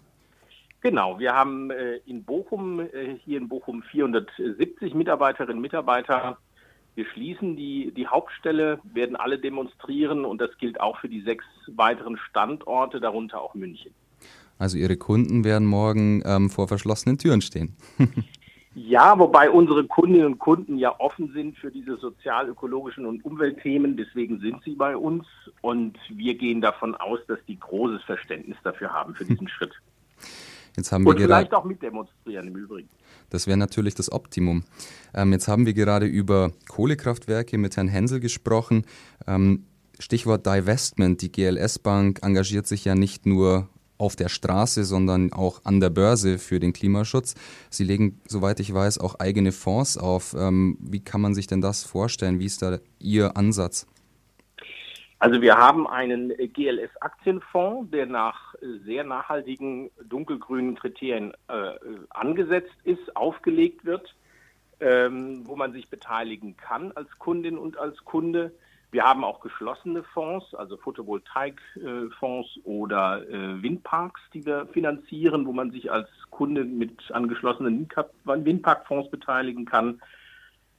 Genau, 0.80 1.20
wir 1.20 1.34
haben 1.34 1.70
äh, 1.72 1.98
in 2.06 2.24
Bochum, 2.24 2.80
äh, 2.80 3.18
hier 3.26 3.40
in 3.40 3.50
Bochum 3.50 3.84
470 3.84 4.94
Mitarbeiterinnen 4.94 5.58
und 5.58 5.62
Mitarbeiter 5.62 6.38
wir 6.98 7.06
schließen 7.06 7.56
die, 7.56 7.94
die 7.96 8.08
Hauptstelle, 8.08 8.80
werden 8.84 9.16
alle 9.16 9.38
demonstrieren 9.38 10.26
und 10.26 10.42
das 10.42 10.50
gilt 10.58 10.82
auch 10.82 10.98
für 10.98 11.08
die 11.08 11.22
sechs 11.22 11.46
weiteren 11.68 12.18
Standorte, 12.18 13.00
darunter 13.00 13.40
auch 13.40 13.54
München. 13.54 13.94
Also 14.58 14.80
Ihre 14.80 14.98
Kunden 14.98 15.44
werden 15.44 15.68
morgen 15.68 16.24
ähm, 16.26 16.50
vor 16.50 16.68
verschlossenen 16.68 17.20
Türen 17.20 17.42
stehen. 17.42 17.78
Ja, 18.80 19.18
wobei 19.18 19.50
unsere 19.50 19.86
Kundinnen 19.86 20.28
und 20.28 20.38
Kunden 20.38 20.78
ja 20.78 21.00
offen 21.00 21.34
sind 21.34 21.58
für 21.58 21.72
diese 21.72 21.98
sozial-ökologischen 21.98 23.08
und 23.08 23.26
Umweltthemen. 23.26 23.98
Deswegen 23.98 24.40
sind 24.40 24.64
sie 24.64 24.76
bei 24.76 24.96
uns 24.96 25.26
und 25.62 25.98
wir 26.10 26.36
gehen 26.36 26.62
davon 26.62 26.94
aus, 26.94 27.18
dass 27.28 27.40
die 27.48 27.60
großes 27.60 28.04
Verständnis 28.04 28.56
dafür 28.64 28.94
haben, 28.94 29.16
für 29.16 29.26
diesen 29.26 29.48
Schritt. 29.50 29.74
Jetzt 30.76 30.92
haben 30.92 31.06
wir 31.06 31.10
und 31.10 31.20
vielleicht 31.20 31.56
auch 31.56 31.64
mitdemonstrieren 31.64 32.50
im 32.50 32.56
Übrigen. 32.56 32.90
Das 33.30 33.48
wäre 33.48 33.58
natürlich 33.58 33.96
das 33.96 34.12
Optimum. 34.12 34.64
Ähm, 35.14 35.32
jetzt 35.34 35.48
haben 35.48 35.66
wir 35.66 35.74
gerade 35.74 36.06
über 36.06 36.52
Kohlekraftwerke 36.68 37.58
mit 37.58 37.78
Herrn 37.78 37.88
Hensel 37.88 38.20
gesprochen. 38.20 38.86
Ähm, 39.26 39.64
Stichwort 40.00 40.46
Divestment. 40.46 41.22
Die 41.22 41.32
GLS 41.32 41.80
Bank 41.80 42.20
engagiert 42.22 42.68
sich 42.68 42.86
ja 42.86 42.96
nicht 42.96 43.26
nur 43.26 43.68
auf 43.98 44.16
der 44.16 44.30
Straße, 44.30 44.86
sondern 44.86 45.34
auch 45.34 45.62
an 45.64 45.80
der 45.80 45.90
Börse 45.90 46.38
für 46.38 46.60
den 46.60 46.72
Klimaschutz. 46.74 47.34
Sie 47.70 47.84
legen, 47.84 48.22
soweit 48.28 48.60
ich 48.60 48.72
weiß, 48.74 49.00
auch 49.00 49.16
eigene 49.16 49.52
Fonds 49.52 49.98
auf. 49.98 50.36
Ähm, 50.38 50.78
wie 50.80 51.00
kann 51.00 51.22
man 51.22 51.34
sich 51.34 51.48
denn 51.48 51.62
das 51.62 51.84
vorstellen? 51.84 52.40
Wie 52.40 52.46
ist 52.46 52.62
da 52.62 52.78
Ihr 53.00 53.36
Ansatz? 53.38 53.88
Also 55.20 55.42
wir 55.42 55.58
haben 55.58 55.88
einen 55.88 56.30
GLS-Aktienfonds, 56.30 57.90
der 57.90 58.06
nach 58.06 58.54
sehr 58.86 59.04
nachhaltigen 59.04 59.90
dunkelgrünen 60.04 60.76
Kriterien 60.76 61.34
äh, 61.48 61.74
angesetzt 62.12 62.76
ist, 62.84 63.16
aufgelegt 63.16 63.84
wird, 63.84 64.16
ähm, 64.80 65.42
wo 65.46 65.56
man 65.56 65.74
sich 65.74 65.90
beteiligen 65.90 66.56
kann 66.56 66.92
als 66.92 67.10
Kundin 67.18 67.58
und 67.58 67.78
als 67.78 67.98
Kunde. 68.06 68.52
Wir 68.92 69.04
haben 69.04 69.24
auch 69.24 69.42
geschlossene 69.42 70.04
Fonds, 70.04 70.54
also 70.54 70.78
Photovoltaikfonds 70.78 72.60
oder 72.64 73.28
äh, 73.28 73.62
Windparks, 73.62 74.22
die 74.34 74.46
wir 74.46 74.68
finanzieren, 74.68 75.48
wo 75.48 75.52
man 75.52 75.72
sich 75.72 75.92
als 75.92 76.08
Kunde 76.30 76.64
mit 76.64 77.12
angeschlossenen 77.12 77.90
Windparkfonds 78.24 79.10
beteiligen 79.10 79.66
kann. 79.66 80.00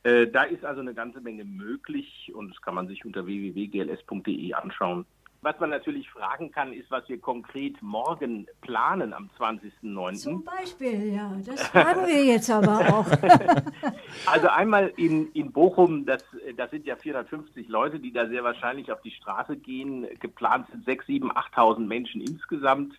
Äh, 0.08 0.26
da 0.28 0.44
ist 0.44 0.64
also 0.64 0.80
eine 0.80 0.94
ganze 0.94 1.20
Menge 1.20 1.44
möglich 1.44 2.32
und 2.34 2.48
das 2.48 2.62
kann 2.62 2.74
man 2.74 2.88
sich 2.88 3.04
unter 3.04 3.26
www.gls.de 3.26 4.54
anschauen. 4.54 5.04
Was 5.42 5.60
man 5.60 5.70
natürlich 5.70 6.10
fragen 6.10 6.50
kann, 6.50 6.72
ist, 6.72 6.90
was 6.90 7.08
wir 7.08 7.20
konkret 7.20 7.80
morgen 7.80 8.48
planen 8.60 9.12
am 9.12 9.30
20.09. 9.38 10.14
Zum 10.14 10.44
Beispiel, 10.44 11.12
ja, 11.14 11.32
das 11.46 11.62
fragen 11.68 12.06
wir 12.06 12.24
jetzt 12.24 12.50
aber 12.50 12.78
auch. 12.92 13.06
also 14.26 14.48
einmal 14.48 14.92
in, 14.96 15.30
in 15.32 15.52
Bochum, 15.52 16.06
das, 16.06 16.24
das 16.56 16.70
sind 16.70 16.86
ja 16.86 16.96
450 16.96 17.68
Leute, 17.68 18.00
die 18.00 18.12
da 18.12 18.26
sehr 18.26 18.42
wahrscheinlich 18.42 18.90
auf 18.90 19.00
die 19.02 19.12
Straße 19.12 19.56
gehen. 19.58 20.08
Geplant 20.18 20.68
sind 20.72 20.86
6, 20.86 21.06
7, 21.06 21.30
8.000 21.30 21.86
Menschen 21.86 22.20
insgesamt. 22.20 22.94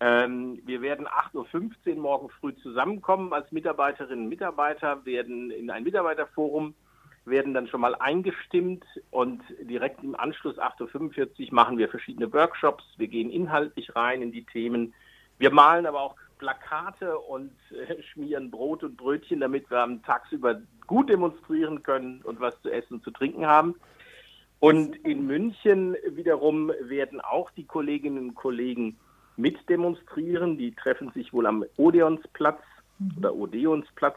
Ähm, 0.00 0.60
wir 0.64 0.80
werden 0.80 1.06
8.15 1.06 1.96
Uhr 1.96 1.96
morgen 1.96 2.28
früh 2.40 2.54
zusammenkommen 2.62 3.32
als 3.32 3.50
Mitarbeiterinnen 3.50 4.24
und 4.24 4.28
Mitarbeiter, 4.28 5.04
werden 5.04 5.50
in 5.50 5.70
ein 5.70 5.82
Mitarbeiterforum 5.82 6.74
werden 7.28 7.54
dann 7.54 7.68
schon 7.68 7.80
mal 7.80 7.94
eingestimmt 7.94 8.84
und 9.10 9.42
direkt 9.60 10.02
im 10.02 10.14
Anschluss 10.14 10.58
8.45 10.58 11.48
Uhr 11.48 11.54
machen 11.54 11.78
wir 11.78 11.88
verschiedene 11.88 12.32
Workshops. 12.32 12.84
Wir 12.96 13.08
gehen 13.08 13.30
inhaltlich 13.30 13.94
rein 13.94 14.22
in 14.22 14.32
die 14.32 14.44
Themen. 14.44 14.94
Wir 15.38 15.50
malen 15.50 15.86
aber 15.86 16.00
auch 16.00 16.16
Plakate 16.38 17.18
und 17.18 17.52
äh, 17.70 18.02
schmieren 18.12 18.50
Brot 18.50 18.82
und 18.82 18.96
Brötchen, 18.96 19.40
damit 19.40 19.70
wir 19.70 19.78
am 19.78 20.02
tagsüber 20.02 20.60
gut 20.86 21.08
demonstrieren 21.08 21.82
können 21.82 22.22
und 22.22 22.40
was 22.40 22.60
zu 22.62 22.70
essen 22.70 22.94
und 22.94 23.04
zu 23.04 23.10
trinken 23.10 23.46
haben. 23.46 23.74
Und 24.60 24.96
in 24.96 25.26
München 25.26 25.96
wiederum 26.10 26.72
werden 26.80 27.20
auch 27.20 27.50
die 27.52 27.64
Kolleginnen 27.64 28.30
und 28.30 28.34
Kollegen 28.34 28.98
mitdemonstrieren. 29.38 30.58
Die 30.58 30.72
treffen 30.72 31.10
sich 31.12 31.32
wohl 31.32 31.46
am 31.46 31.64
Odeonsplatz 31.76 32.60
oder 33.16 33.34
Odeonsplatz 33.34 34.16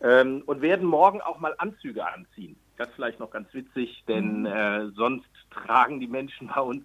ähm, 0.00 0.42
und 0.46 0.62
werden 0.62 0.86
morgen 0.86 1.20
auch 1.20 1.38
mal 1.40 1.54
Anzüge 1.58 2.06
anziehen. 2.06 2.56
Das 2.76 2.88
ist 2.88 2.94
vielleicht 2.94 3.18
noch 3.18 3.30
ganz 3.30 3.52
witzig, 3.52 4.04
denn 4.06 4.40
mhm. 4.40 4.46
äh, 4.46 4.86
sonst 4.90 5.28
tragen 5.50 6.00
die 6.00 6.06
Menschen 6.06 6.48
bei 6.54 6.60
uns 6.60 6.84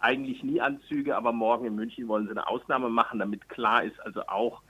eigentlich 0.00 0.42
nie 0.42 0.60
Anzüge, 0.60 1.16
aber 1.16 1.32
morgen 1.32 1.66
in 1.66 1.74
München 1.74 2.08
wollen 2.08 2.24
sie 2.24 2.30
eine 2.30 2.48
Ausnahme 2.48 2.88
machen, 2.88 3.18
damit 3.18 3.48
klar 3.48 3.84
ist, 3.84 4.00
also 4.00 4.26
auch 4.26 4.62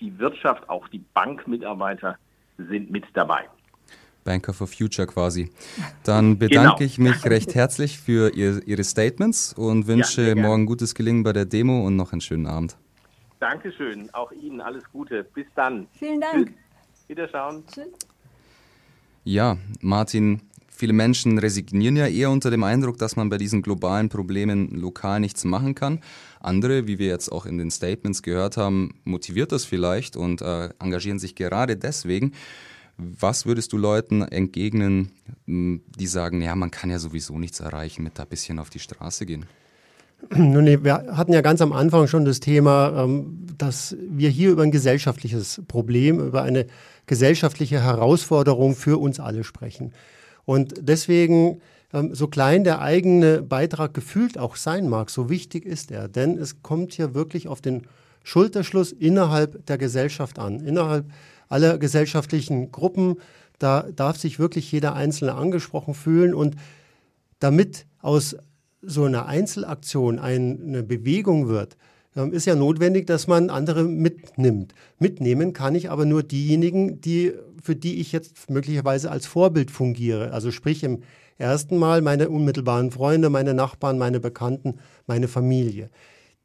die 0.00 0.18
Wirtschaft, 0.18 0.68
auch 0.68 0.88
die 0.88 1.02
Bankmitarbeiter 1.14 2.18
sind 2.58 2.90
mit 2.90 3.04
dabei. 3.14 3.48
Banker 4.26 4.52
for 4.52 4.66
Future 4.66 5.06
quasi. 5.06 5.50
Dann 6.02 6.36
bedanke 6.36 6.78
genau. 6.78 6.80
ich 6.80 6.98
mich 6.98 7.24
recht 7.24 7.54
herzlich 7.54 7.98
für 7.98 8.34
ihr, 8.34 8.60
Ihre 8.66 8.84
Statements 8.84 9.54
und 9.54 9.86
wünsche 9.86 10.28
ja, 10.28 10.34
morgen 10.34 10.66
gutes 10.66 10.94
Gelingen 10.94 11.22
bei 11.22 11.32
der 11.32 11.46
Demo 11.46 11.86
und 11.86 11.96
noch 11.96 12.12
einen 12.12 12.20
schönen 12.20 12.46
Abend. 12.46 12.76
Dankeschön, 13.38 14.12
auch 14.12 14.32
Ihnen 14.32 14.60
alles 14.60 14.82
Gute. 14.92 15.24
Bis 15.24 15.46
dann. 15.54 15.86
Vielen 15.98 16.20
Dank. 16.20 16.48
Tschüss. 16.48 16.56
Wiederschauen. 17.08 17.62
Ja, 19.22 19.56
Martin, 19.80 20.42
viele 20.68 20.92
Menschen 20.92 21.38
resignieren 21.38 21.96
ja 21.96 22.08
eher 22.08 22.30
unter 22.30 22.50
dem 22.50 22.64
Eindruck, 22.64 22.98
dass 22.98 23.14
man 23.14 23.28
bei 23.28 23.38
diesen 23.38 23.62
globalen 23.62 24.08
Problemen 24.08 24.70
lokal 24.70 25.20
nichts 25.20 25.44
machen 25.44 25.76
kann. 25.76 26.00
Andere, 26.40 26.88
wie 26.88 26.98
wir 26.98 27.06
jetzt 27.06 27.30
auch 27.30 27.46
in 27.46 27.58
den 27.58 27.70
Statements 27.70 28.22
gehört 28.22 28.56
haben, 28.56 28.94
motiviert 29.04 29.52
das 29.52 29.64
vielleicht 29.64 30.16
und 30.16 30.42
äh, 30.42 30.70
engagieren 30.80 31.20
sich 31.20 31.36
gerade 31.36 31.76
deswegen. 31.76 32.32
Was 32.98 33.44
würdest 33.44 33.72
du 33.72 33.78
Leuten 33.78 34.22
entgegnen, 34.22 35.12
die 35.46 36.06
sagen, 36.06 36.40
ja, 36.40 36.54
man 36.54 36.70
kann 36.70 36.90
ja 36.90 36.98
sowieso 36.98 37.38
nichts 37.38 37.60
erreichen 37.60 38.02
mit 38.02 38.18
da 38.18 38.22
ein 38.22 38.28
bisschen 38.28 38.58
auf 38.58 38.70
die 38.70 38.78
Straße 38.78 39.26
gehen? 39.26 39.46
Nun, 40.34 40.66
wir 40.66 40.94
hatten 40.94 41.32
ja 41.34 41.42
ganz 41.42 41.60
am 41.60 41.72
Anfang 41.72 42.06
schon 42.06 42.24
das 42.24 42.40
Thema, 42.40 43.04
ähm, 43.04 43.46
dass 43.58 43.96
wir 44.00 44.30
hier 44.30 44.50
über 44.50 44.62
ein 44.62 44.70
gesellschaftliches 44.70 45.60
Problem, 45.68 46.20
über 46.20 46.42
eine 46.42 46.66
gesellschaftliche 47.06 47.82
Herausforderung 47.82 48.74
für 48.74 48.98
uns 48.98 49.20
alle 49.20 49.44
sprechen. 49.44 49.92
Und 50.46 50.74
deswegen, 50.80 51.60
ähm, 51.92 52.14
so 52.14 52.28
klein 52.28 52.64
der 52.64 52.80
eigene 52.80 53.42
Beitrag 53.42 53.92
gefühlt 53.92 54.38
auch 54.38 54.56
sein 54.56 54.88
mag, 54.88 55.10
so 55.10 55.28
wichtig 55.28 55.66
ist 55.66 55.90
er. 55.90 56.08
Denn 56.08 56.38
es 56.38 56.62
kommt 56.62 56.94
hier 56.94 57.14
wirklich 57.14 57.46
auf 57.46 57.60
den 57.60 57.82
Schulterschluss 58.24 58.92
innerhalb 58.92 59.66
der 59.66 59.78
Gesellschaft 59.78 60.38
an, 60.38 60.60
innerhalb 60.60 61.06
aller 61.48 61.78
gesellschaftlichen 61.78 62.72
Gruppen. 62.72 63.16
Da 63.58 63.82
darf 63.94 64.16
sich 64.16 64.38
wirklich 64.38 64.70
jeder 64.70 64.94
Einzelne 64.94 65.34
angesprochen 65.34 65.94
fühlen. 65.94 66.34
Und 66.34 66.56
damit 67.38 67.86
aus 68.00 68.36
so 68.82 69.04
einer 69.04 69.26
Einzelaktion 69.26 70.18
eine 70.18 70.82
Bewegung 70.82 71.48
wird, 71.48 71.76
ähm, 72.16 72.32
ist 72.32 72.46
ja 72.46 72.54
notwendig, 72.54 73.06
dass 73.06 73.26
man 73.26 73.50
andere 73.50 73.84
mitnimmt. 73.84 74.74
Mitnehmen 74.98 75.52
kann 75.52 75.74
ich 75.74 75.90
aber 75.90 76.06
nur 76.06 76.22
diejenigen, 76.22 77.00
die, 77.00 77.32
für 77.62 77.76
die 77.76 78.00
ich 78.00 78.12
jetzt 78.12 78.48
möglicherweise 78.50 79.10
als 79.10 79.26
Vorbild 79.26 79.70
fungiere. 79.70 80.32
Also 80.32 80.50
sprich 80.50 80.82
im 80.82 81.02
ersten 81.38 81.76
Mal 81.76 82.00
meine 82.00 82.30
unmittelbaren 82.30 82.90
Freunde, 82.90 83.28
meine 83.28 83.54
Nachbarn, 83.54 83.98
meine 83.98 84.20
Bekannten, 84.20 84.78
meine 85.06 85.28
Familie. 85.28 85.90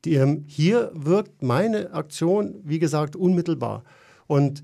Die, 0.03 0.15
ähm, 0.15 0.43
hier 0.47 0.91
wirkt 0.93 1.41
meine 1.41 1.93
Aktion, 1.93 2.55
wie 2.63 2.79
gesagt, 2.79 3.15
unmittelbar. 3.15 3.83
Und 4.27 4.63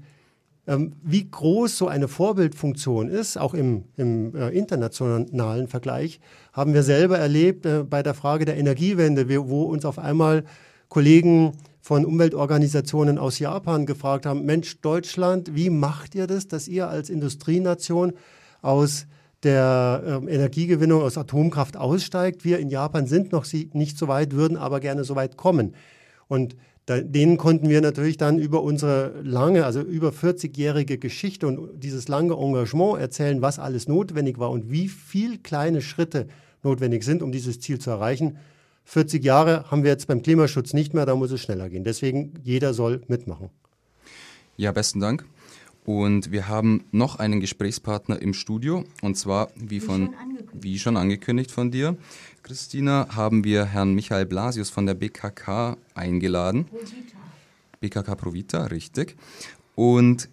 wie 0.68 1.30
groß 1.30 1.78
so 1.78 1.88
eine 1.88 2.10
Vorbildfunktion 2.10 3.08
ist, 3.08 3.38
auch 3.38 3.54
im, 3.54 3.86
im 3.96 4.36
äh, 4.36 4.50
internationalen 4.50 5.68
Vergleich, 5.70 6.20
haben 6.52 6.74
wir 6.74 6.84
selber 6.84 7.18
erlebt 7.18 7.66
äh, 7.66 7.84
bei 7.84 8.04
der 8.04 8.14
Frage 8.14 8.44
der 8.44 8.58
Energiewende, 8.58 9.30
wo 9.50 9.64
uns 9.64 9.86
auf 9.86 9.98
einmal 9.98 10.44
Kollegen 10.90 11.54
von 11.80 12.06
Umweltorganisationen 12.06 13.18
aus 13.18 13.40
Japan 13.40 13.86
gefragt 13.86 14.26
haben, 14.26 14.44
Mensch, 14.44 14.82
Deutschland, 14.82 15.56
wie 15.56 15.70
macht 15.70 16.16
ihr 16.16 16.28
das, 16.28 16.50
dass 16.50 16.68
ihr 16.68 16.90
als 16.90 17.10
Industrienation 17.10 18.12
aus 18.62 19.08
der 19.44 20.04
äh, 20.06 20.34
Energiegewinnung 20.34 21.02
aus 21.02 21.18
Atomkraft 21.18 21.78
aussteigt? 21.78 22.44
Wir 22.44 22.60
in 22.60 22.70
Japan 22.70 23.08
sind 23.08 23.32
noch 23.32 23.46
nicht 23.72 23.98
so 23.98 24.10
weit, 24.10 24.34
würden 24.34 24.58
aber 24.58 24.82
gerne 24.82 25.06
so 25.06 25.16
weit 25.16 25.38
kommen. 25.38 25.76
Und 26.28 26.58
da, 26.88 27.02
denen 27.02 27.36
konnten 27.36 27.68
wir 27.68 27.82
natürlich 27.82 28.16
dann 28.16 28.40
über 28.40 28.64
unsere 28.64 29.14
lange, 29.22 29.66
also 29.66 29.82
über 29.82 30.12
40-jährige 30.12 30.98
Geschichte 30.98 31.46
und 31.46 31.84
dieses 31.84 32.08
lange 32.08 32.34
Engagement 32.34 33.02
erzählen, 33.02 33.42
was 33.42 33.60
alles 33.60 33.90
notwendig 33.90 34.40
war 34.40 34.50
und 34.52 34.72
wie 34.72 34.88
viele 34.88 35.38
kleine 35.38 35.82
Schritte 35.82 36.28
notwendig 36.64 37.04
sind, 37.04 37.22
um 37.22 37.34
dieses 37.34 37.60
Ziel 37.60 37.78
zu 37.78 37.90
erreichen. 37.90 38.38
40 38.86 39.22
Jahre 39.22 39.70
haben 39.70 39.84
wir 39.84 39.92
jetzt 39.92 40.08
beim 40.08 40.22
Klimaschutz 40.22 40.72
nicht 40.72 40.94
mehr, 40.94 41.06
da 41.06 41.14
muss 41.14 41.30
es 41.32 41.42
schneller 41.42 41.70
gehen. 41.70 41.84
Deswegen, 41.84 42.36
jeder 42.42 42.74
soll 42.74 43.02
mitmachen. 43.10 43.50
Ja, 44.56 44.72
besten 44.72 45.02
Dank. 45.02 45.26
Und 45.88 46.34
wir 46.34 46.50
haben 46.50 46.84
noch 46.92 47.16
einen 47.16 47.40
Gesprächspartner 47.40 48.22
im 48.22 48.34
Studio. 48.34 48.84
Und 49.02 49.16
zwar, 49.16 49.52
wie, 49.56 49.80
von, 49.80 50.14
wie 50.52 50.80
schon 50.80 50.98
angekündigt 50.98 51.50
von 51.50 51.72
dir, 51.72 51.96
Christina, 52.44 53.08
haben 53.16 53.46
wir 53.46 53.64
Herrn 53.64 53.94
Michael 53.94 54.26
Blasius 54.26 54.70
von 54.70 54.86
der 54.86 54.96
BKK 54.96 55.78
eingeladen. 55.94 56.66
Provita. 56.66 57.18
BKK 57.80 58.16
Provita, 58.16 58.66
richtig. 58.66 59.16
Und 59.76 60.28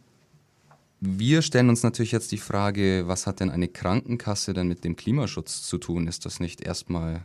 wir 0.98 1.40
stellen 1.40 1.68
uns 1.68 1.84
natürlich 1.84 2.10
jetzt 2.10 2.32
die 2.32 2.38
Frage, 2.38 3.04
was 3.06 3.28
hat 3.28 3.38
denn 3.38 3.50
eine 3.50 3.68
Krankenkasse 3.68 4.54
denn 4.54 4.66
mit 4.66 4.82
dem 4.82 4.96
Klimaschutz 4.96 5.62
zu 5.62 5.78
tun? 5.78 6.08
Ist 6.08 6.26
das 6.26 6.40
nicht 6.40 6.62
erstmal 6.62 7.24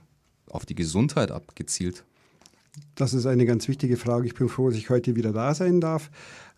auf 0.51 0.67
die 0.67 0.75
Gesundheit 0.75 1.31
abgezielt? 1.31 2.03
Das 2.93 3.15
ist 3.15 3.25
eine 3.25 3.47
ganz 3.47 3.67
wichtige 3.67 3.97
Frage. 3.97 4.27
Ich 4.27 4.35
bin 4.35 4.49
froh, 4.49 4.69
dass 4.69 4.77
ich 4.77 4.91
heute 4.91 5.15
wieder 5.15 5.33
da 5.33 5.55
sein 5.55 5.81
darf. 5.81 6.11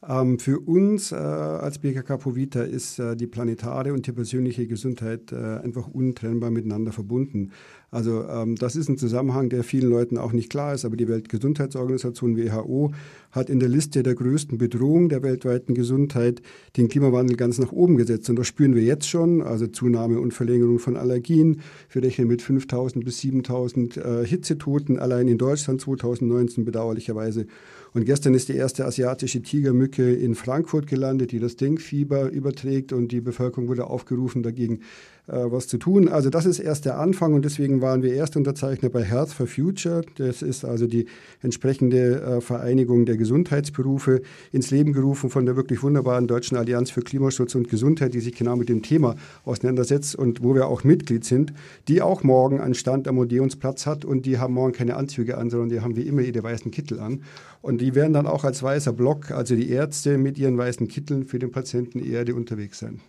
Ähm, 0.07 0.39
für 0.39 0.59
uns 0.59 1.11
äh, 1.11 1.15
als 1.15 1.77
BKK 1.77 2.17
Provita 2.17 2.63
ist 2.63 2.97
äh, 2.97 3.15
die 3.15 3.27
planetare 3.27 3.93
und 3.93 4.07
die 4.07 4.11
persönliche 4.11 4.65
Gesundheit 4.65 5.31
äh, 5.31 5.35
einfach 5.35 5.87
untrennbar 5.87 6.49
miteinander 6.49 6.91
verbunden. 6.91 7.51
Also 7.91 8.23
ähm, 8.27 8.55
das 8.55 8.75
ist 8.75 8.89
ein 8.89 8.97
Zusammenhang, 8.97 9.49
der 9.49 9.63
vielen 9.63 9.89
Leuten 9.89 10.17
auch 10.17 10.31
nicht 10.31 10.49
klar 10.49 10.73
ist, 10.73 10.85
aber 10.85 10.95
die 10.95 11.07
Weltgesundheitsorganisation 11.07 12.37
WHO 12.37 12.93
hat 13.31 13.49
in 13.49 13.59
der 13.59 13.69
Liste 13.69 14.01
der 14.01 14.15
größten 14.15 14.57
Bedrohungen 14.57 15.09
der 15.09 15.21
weltweiten 15.21 15.75
Gesundheit 15.75 16.41
den 16.77 16.87
Klimawandel 16.87 17.35
ganz 17.35 17.59
nach 17.59 17.73
oben 17.73 17.97
gesetzt. 17.97 18.29
Und 18.29 18.37
das 18.37 18.47
spüren 18.47 18.73
wir 18.73 18.81
jetzt 18.81 19.07
schon, 19.07 19.41
also 19.41 19.67
Zunahme 19.67 20.19
und 20.19 20.33
Verlängerung 20.33 20.79
von 20.79 20.95
Allergien. 20.95 21.59
Wir 21.89 22.01
rechnen 22.01 22.27
mit 22.27 22.41
5000 22.41 23.03
bis 23.03 23.19
7000 23.19 23.97
äh, 23.97 24.25
Hitzetoten 24.25 24.97
allein 24.97 25.27
in 25.27 25.37
Deutschland 25.37 25.81
2019 25.81 26.63
bedauerlicherweise. 26.63 27.45
Und 27.93 28.05
gestern 28.05 28.33
ist 28.33 28.47
die 28.47 28.55
erste 28.55 28.85
asiatische 28.85 29.41
Tigermücke 29.41 29.90
in 29.99 30.35
Frankfurt 30.35 30.87
gelandet, 30.87 31.31
die 31.31 31.39
das 31.39 31.55
Denkfieber 31.55 32.29
überträgt 32.29 32.93
und 32.93 33.11
die 33.11 33.21
Bevölkerung 33.21 33.67
wurde 33.67 33.87
aufgerufen, 33.87 34.43
dagegen 34.43 34.81
äh, 35.27 35.51
was 35.51 35.67
zu 35.67 35.77
tun. 35.77 36.07
Also 36.07 36.29
das 36.29 36.45
ist 36.45 36.59
erst 36.59 36.85
der 36.85 36.99
Anfang 36.99 37.33
und 37.33 37.45
deswegen 37.45 37.79
waren 37.81 38.01
wir 38.01 38.15
Erstunterzeichner 38.15 38.89
bei 38.89 39.03
Health 39.03 39.29
for 39.29 39.47
Future. 39.47 40.01
Das 40.17 40.41
ist 40.41 40.65
also 40.65 40.87
die 40.87 41.05
entsprechende 41.41 42.21
äh, 42.21 42.41
Vereinigung 42.41 43.05
der 43.05 43.17
Gesundheitsberufe 43.17 44.23
ins 44.51 44.71
Leben 44.71 44.93
gerufen 44.93 45.29
von 45.29 45.45
der 45.45 45.55
wirklich 45.55 45.83
wunderbaren 45.83 46.27
Deutschen 46.27 46.57
Allianz 46.57 46.89
für 46.89 47.01
Klimaschutz 47.01 47.53
und 47.55 47.69
Gesundheit, 47.69 48.13
die 48.13 48.19
sich 48.19 48.35
genau 48.35 48.55
mit 48.55 48.67
dem 48.67 48.81
Thema 48.81 49.15
auseinandersetzt 49.45 50.15
und 50.15 50.43
wo 50.43 50.55
wir 50.55 50.67
auch 50.67 50.83
Mitglied 50.83 51.23
sind, 51.23 51.53
die 51.87 52.01
auch 52.01 52.23
morgen 52.23 52.59
einen 52.59 52.73
Stand 52.73 53.07
am 53.07 53.19
Odeonsplatz 53.19 53.85
hat 53.85 54.03
und 54.03 54.25
die 54.25 54.39
haben 54.39 54.55
morgen 54.55 54.73
keine 54.73 54.97
Anzüge 54.97 55.37
an, 55.37 55.49
sondern 55.49 55.69
die 55.69 55.81
haben 55.81 55.95
wie 55.95 56.01
immer 56.01 56.21
ihre 56.21 56.43
weißen 56.43 56.71
Kittel 56.71 56.99
an. 56.99 57.21
Und 57.61 57.79
die 57.79 57.93
werden 57.93 58.13
dann 58.13 58.25
auch 58.25 58.43
als 58.43 58.63
weißer 58.63 58.91
Block, 58.91 59.29
also 59.29 59.55
die 59.55 59.69
Ärzte 59.81 60.19
mit 60.19 60.37
ihren 60.37 60.57
weißen 60.59 60.87
Kitteln 60.87 61.25
für 61.25 61.39
den 61.39 61.51
Patienten 61.51 61.99
Erde 61.99 62.35
unterwegs 62.35 62.77
sein. 62.77 63.01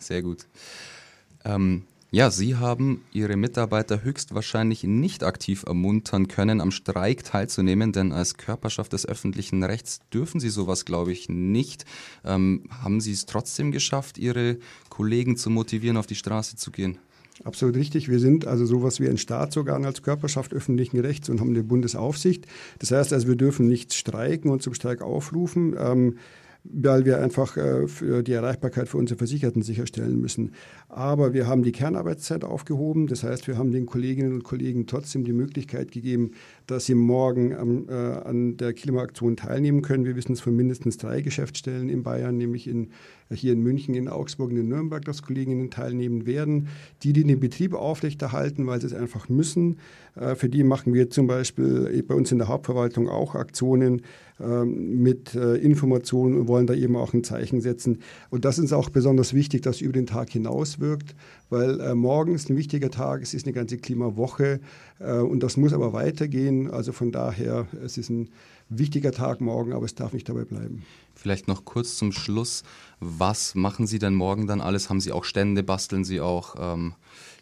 Sehr 0.00 0.20
gut. 0.20 0.46
Ähm, 1.44 1.84
ja, 2.10 2.32
Sie 2.32 2.56
haben 2.56 3.04
Ihre 3.12 3.36
Mitarbeiter 3.36 4.02
höchstwahrscheinlich 4.02 4.82
nicht 4.82 5.22
aktiv 5.22 5.62
ermuntern 5.64 6.26
können, 6.26 6.60
am 6.60 6.72
Streik 6.72 7.22
teilzunehmen, 7.22 7.92
denn 7.92 8.10
als 8.10 8.36
Körperschaft 8.36 8.92
des 8.92 9.06
öffentlichen 9.06 9.62
Rechts 9.62 10.00
dürfen 10.12 10.40
Sie 10.40 10.48
sowas, 10.48 10.84
glaube 10.84 11.12
ich, 11.12 11.28
nicht. 11.28 11.84
Ähm, 12.24 12.64
haben 12.82 13.00
Sie 13.00 13.12
es 13.12 13.26
trotzdem 13.26 13.70
geschafft, 13.70 14.18
Ihre 14.18 14.58
Kollegen 14.88 15.36
zu 15.36 15.50
motivieren, 15.50 15.96
auf 15.96 16.08
die 16.08 16.16
Straße 16.16 16.56
zu 16.56 16.72
gehen? 16.72 16.98
Absolut 17.42 17.76
richtig. 17.76 18.10
Wir 18.10 18.18
sind 18.18 18.46
also 18.46 18.66
sowas 18.66 19.00
wie 19.00 19.08
ein 19.08 19.16
Staatsorgan 19.16 19.86
als 19.86 20.02
Körperschaft 20.02 20.52
öffentlichen 20.52 21.00
Rechts 21.00 21.30
und 21.30 21.40
haben 21.40 21.50
eine 21.50 21.62
Bundesaufsicht. 21.62 22.46
Das 22.78 22.90
heißt 22.90 23.12
also, 23.14 23.28
wir 23.28 23.36
dürfen 23.36 23.66
nicht 23.66 23.94
streiken 23.94 24.50
und 24.50 24.62
zum 24.62 24.74
Streik 24.74 25.00
aufrufen. 25.00 25.74
Ähm, 25.78 26.18
weil 26.64 27.06
wir 27.06 27.20
einfach 27.20 27.56
äh, 27.56 27.86
für 27.88 28.22
die 28.22 28.32
Erreichbarkeit 28.32 28.88
für 28.88 28.98
unsere 28.98 29.18
Versicherten 29.18 29.62
sicherstellen 29.62 30.20
müssen. 30.20 30.52
Aber 30.88 31.32
wir 31.32 31.46
haben 31.46 31.62
die 31.62 31.72
Kernarbeitszeit 31.72 32.44
aufgehoben. 32.44 33.06
Das 33.06 33.22
heißt, 33.22 33.46
wir 33.48 33.56
haben 33.56 33.70
den 33.70 33.86
Kolleginnen 33.86 34.34
und 34.34 34.44
Kollegen 34.44 34.86
trotzdem 34.86 35.24
die 35.24 35.32
Möglichkeit 35.32 35.90
gegeben, 35.90 36.32
dass 36.66 36.86
sie 36.86 36.94
morgen 36.94 37.54
am, 37.54 37.88
äh, 37.88 37.92
an 37.92 38.56
der 38.56 38.74
Klimaaktion 38.74 39.36
teilnehmen 39.36 39.82
können. 39.82 40.04
Wir 40.04 40.16
wissen 40.16 40.32
es 40.32 40.40
von 40.40 40.54
mindestens 40.54 40.98
drei 40.98 41.22
Geschäftsstellen 41.22 41.88
in 41.88 42.02
Bayern, 42.02 42.36
nämlich 42.36 42.66
in, 42.68 42.90
hier 43.30 43.54
in 43.54 43.62
München, 43.62 43.94
in 43.94 44.08
Augsburg 44.08 44.50
und 44.50 44.56
in 44.56 44.68
Nürnberg, 44.68 45.04
dass 45.04 45.22
Kolleginnen 45.22 45.70
teilnehmen 45.70 46.26
werden. 46.26 46.68
Die, 47.02 47.12
die 47.12 47.24
den 47.24 47.40
Betrieb 47.40 47.74
aufrechterhalten, 47.74 48.66
weil 48.66 48.80
sie 48.80 48.86
es 48.86 48.94
einfach 48.94 49.28
müssen, 49.28 49.78
äh, 50.14 50.34
für 50.34 50.50
die 50.50 50.62
machen 50.62 50.92
wir 50.92 51.08
zum 51.08 51.26
Beispiel 51.26 52.02
bei 52.06 52.14
uns 52.14 52.30
in 52.32 52.38
der 52.38 52.48
Hauptverwaltung 52.48 53.08
auch 53.08 53.34
Aktionen, 53.34 54.02
mit 54.64 55.34
äh, 55.34 55.56
Informationen 55.56 56.38
und 56.38 56.48
wollen 56.48 56.66
da 56.66 56.74
eben 56.74 56.96
auch 56.96 57.12
ein 57.12 57.24
Zeichen 57.24 57.60
setzen. 57.60 57.98
Und 58.30 58.44
das 58.44 58.58
ist 58.58 58.72
auch 58.72 58.88
besonders 58.88 59.34
wichtig, 59.34 59.62
dass 59.62 59.80
über 59.80 59.92
den 59.92 60.06
Tag 60.06 60.30
hinaus 60.30 60.80
wirkt, 60.80 61.14
weil 61.50 61.80
äh, 61.80 61.94
morgen 61.94 62.34
ist 62.34 62.48
ein 62.48 62.56
wichtiger 62.56 62.90
Tag, 62.90 63.22
es 63.22 63.34
ist 63.34 63.46
eine 63.46 63.52
ganze 63.52 63.78
Klimawoche 63.78 64.60
äh, 64.98 65.18
und 65.18 65.42
das 65.42 65.56
muss 65.56 65.72
aber 65.72 65.92
weitergehen. 65.92 66.70
Also 66.70 66.92
von 66.92 67.12
daher, 67.12 67.66
es 67.84 67.98
ist 67.98 68.10
ein 68.10 68.30
wichtiger 68.68 69.12
Tag 69.12 69.40
morgen, 69.40 69.72
aber 69.72 69.84
es 69.84 69.94
darf 69.94 70.12
nicht 70.12 70.28
dabei 70.28 70.44
bleiben. 70.44 70.84
Vielleicht 71.14 71.48
noch 71.48 71.64
kurz 71.64 71.96
zum 71.96 72.12
Schluss. 72.12 72.62
Was 73.00 73.54
machen 73.54 73.86
Sie 73.86 73.98
denn 73.98 74.14
morgen 74.14 74.46
dann 74.46 74.60
alles? 74.60 74.88
Haben 74.88 75.00
Sie 75.00 75.12
auch 75.12 75.24
Stände? 75.24 75.62
Basteln 75.62 76.04
Sie 76.04 76.20
auch 76.20 76.54
ähm, 76.58 76.94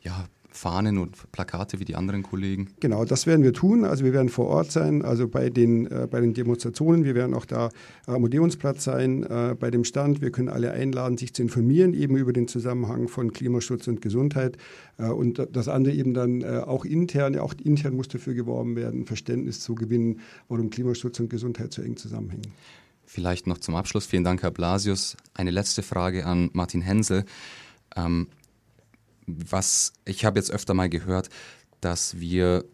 ja, 0.02 0.26
Fahnen 0.58 0.98
und 0.98 1.30
Plakate 1.30 1.78
wie 1.78 1.84
die 1.84 1.94
anderen 1.94 2.24
Kollegen? 2.24 2.68
Genau, 2.80 3.04
das 3.04 3.28
werden 3.28 3.44
wir 3.44 3.52
tun. 3.52 3.84
Also 3.84 4.04
wir 4.04 4.12
werden 4.12 4.28
vor 4.28 4.46
Ort 4.48 4.72
sein, 4.72 5.02
also 5.02 5.28
bei 5.28 5.50
den, 5.50 5.86
äh, 5.86 6.08
bei 6.10 6.20
den 6.20 6.34
Demonstrationen. 6.34 7.04
Wir 7.04 7.14
werden 7.14 7.32
auch 7.32 7.44
da 7.44 7.68
am 8.06 8.24
Odeonsplatz 8.24 8.82
sein, 8.82 9.22
äh, 9.22 9.54
bei 9.58 9.70
dem 9.70 9.84
Stand. 9.84 10.20
Wir 10.20 10.32
können 10.32 10.48
alle 10.48 10.72
einladen, 10.72 11.16
sich 11.16 11.32
zu 11.32 11.42
informieren, 11.42 11.94
eben 11.94 12.16
über 12.16 12.32
den 12.32 12.48
Zusammenhang 12.48 13.06
von 13.06 13.32
Klimaschutz 13.32 13.86
und 13.86 14.02
Gesundheit. 14.02 14.56
Äh, 14.98 15.06
und 15.10 15.46
das 15.52 15.68
andere 15.68 15.94
eben 15.94 16.12
dann 16.12 16.42
äh, 16.42 16.62
auch 16.66 16.84
intern, 16.84 17.38
auch 17.38 17.54
intern 17.62 17.94
muss 17.94 18.08
dafür 18.08 18.34
geworben 18.34 18.74
werden, 18.74 19.06
Verständnis 19.06 19.60
zu 19.60 19.76
gewinnen, 19.76 20.20
warum 20.48 20.70
Klimaschutz 20.70 21.20
und 21.20 21.30
Gesundheit 21.30 21.72
so 21.72 21.82
eng 21.82 21.96
zusammenhängen. 21.96 22.52
Vielleicht 23.04 23.46
noch 23.46 23.58
zum 23.58 23.76
Abschluss, 23.76 24.06
vielen 24.06 24.24
Dank, 24.24 24.42
Herr 24.42 24.50
Blasius. 24.50 25.16
Eine 25.34 25.52
letzte 25.52 25.82
Frage 25.82 26.26
an 26.26 26.50
Martin 26.52 26.80
Hensel. 26.82 27.24
Ähm, 27.96 28.26
was 29.28 29.92
ich 30.04 30.24
habe 30.24 30.38
jetzt 30.38 30.50
öfter 30.50 30.74
mal 30.74 30.88
gehört, 30.88 31.28
dass 31.80 32.18
wir 32.18 32.64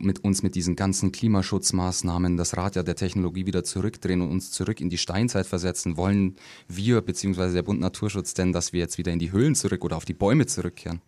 mit 0.00 0.24
uns 0.24 0.42
mit 0.42 0.54
diesen 0.54 0.76
ganzen 0.76 1.12
Klimaschutzmaßnahmen 1.12 2.36
das 2.36 2.56
Rad 2.56 2.76
ja 2.76 2.82
der 2.82 2.96
Technologie 2.96 3.46
wieder 3.46 3.64
zurückdrehen 3.64 4.22
und 4.22 4.30
uns 4.30 4.52
zurück 4.52 4.80
in 4.80 4.90
die 4.90 4.98
Steinzeit 4.98 5.46
versetzen, 5.46 5.96
wollen 5.96 6.36
wir 6.68 7.00
bzw. 7.00 7.52
der 7.52 7.62
Bund 7.62 7.80
Naturschutz 7.80 8.34
denn, 8.34 8.52
dass 8.52 8.72
wir 8.72 8.80
jetzt 8.80 8.98
wieder 8.98 9.12
in 9.12 9.18
die 9.18 9.32
Höhlen 9.32 9.56
zurück 9.56 9.84
oder 9.84 9.96
auf 9.96 10.04
die 10.04 10.14
Bäume 10.14 10.46
zurückkehren? 10.46 11.00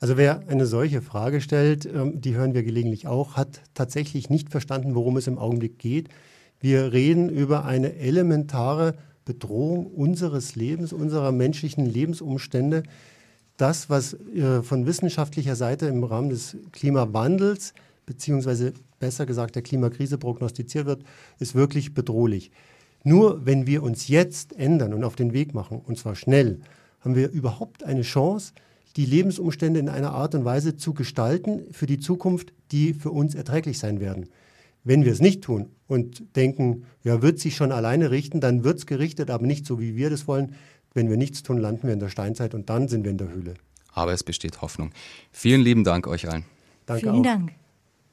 Also 0.00 0.16
wer 0.16 0.48
eine 0.48 0.66
solche 0.66 1.02
Frage 1.02 1.40
stellt, 1.40 1.86
ähm, 1.86 2.20
die 2.20 2.34
hören 2.34 2.54
wir 2.54 2.62
gelegentlich 2.62 3.06
auch, 3.06 3.36
hat 3.36 3.62
tatsächlich 3.74 4.28
nicht 4.28 4.50
verstanden, 4.50 4.94
worum 4.94 5.16
es 5.16 5.26
im 5.26 5.38
Augenblick 5.38 5.78
geht. 5.78 6.08
Wir 6.60 6.92
reden 6.92 7.28
über 7.28 7.64
eine 7.64 7.96
elementare 7.96 8.96
Bedrohung 9.24 9.86
unseres 9.86 10.56
Lebens, 10.56 10.92
unserer 10.92 11.32
menschlichen 11.32 11.86
Lebensumstände, 11.86 12.82
das, 13.56 13.88
was 13.88 14.14
äh, 14.14 14.62
von 14.62 14.86
wissenschaftlicher 14.86 15.56
Seite 15.56 15.86
im 15.86 16.04
Rahmen 16.04 16.30
des 16.30 16.56
Klimawandels 16.72 17.74
beziehungsweise 18.06 18.72
besser 18.98 19.26
gesagt 19.26 19.54
der 19.54 19.62
Klimakrise 19.62 20.18
prognostiziert 20.18 20.86
wird, 20.86 21.04
ist 21.38 21.54
wirklich 21.54 21.94
bedrohlich. 21.94 22.50
Nur 23.02 23.44
wenn 23.44 23.66
wir 23.66 23.82
uns 23.82 24.08
jetzt 24.08 24.58
ändern 24.58 24.94
und 24.94 25.04
auf 25.04 25.16
den 25.16 25.32
Weg 25.32 25.54
machen, 25.54 25.80
und 25.84 25.98
zwar 25.98 26.14
schnell, 26.14 26.60
haben 27.00 27.14
wir 27.14 27.30
überhaupt 27.30 27.84
eine 27.84 28.02
Chance, 28.02 28.52
die 28.96 29.04
Lebensumstände 29.04 29.80
in 29.80 29.88
einer 29.88 30.12
Art 30.12 30.34
und 30.34 30.44
Weise 30.44 30.76
zu 30.76 30.94
gestalten 30.94 31.62
für 31.72 31.86
die 31.86 31.98
Zukunft, 31.98 32.52
die 32.70 32.94
für 32.94 33.10
uns 33.10 33.34
erträglich 33.34 33.78
sein 33.78 34.00
werden. 34.00 34.28
Wenn 34.84 35.04
wir 35.04 35.12
es 35.12 35.20
nicht 35.20 35.42
tun 35.42 35.70
und 35.86 36.36
denken, 36.36 36.84
ja, 37.02 37.20
wird 37.22 37.38
sich 37.40 37.56
schon 37.56 37.72
alleine 37.72 38.10
richten, 38.10 38.40
dann 38.40 38.64
wird 38.64 38.78
es 38.78 38.86
gerichtet, 38.86 39.30
aber 39.30 39.46
nicht 39.46 39.66
so, 39.66 39.80
wie 39.80 39.96
wir 39.96 40.10
das 40.10 40.28
wollen, 40.28 40.54
wenn 40.94 41.10
wir 41.10 41.16
nichts 41.16 41.42
tun, 41.42 41.58
landen 41.58 41.86
wir 41.86 41.92
in 41.92 42.00
der 42.00 42.08
Steinzeit 42.08 42.54
und 42.54 42.70
dann 42.70 42.88
sind 42.88 43.04
wir 43.04 43.10
in 43.10 43.18
der 43.18 43.28
Höhle. 43.28 43.54
Aber 43.92 44.12
es 44.12 44.24
besteht 44.24 44.62
Hoffnung. 44.62 44.92
Vielen 45.30 45.60
lieben 45.60 45.84
Dank 45.84 46.06
euch 46.06 46.28
allen. 46.28 46.44
Danke 46.86 47.02
Vielen 47.02 47.16
auch. 47.16 47.22
Dank. 47.22 47.52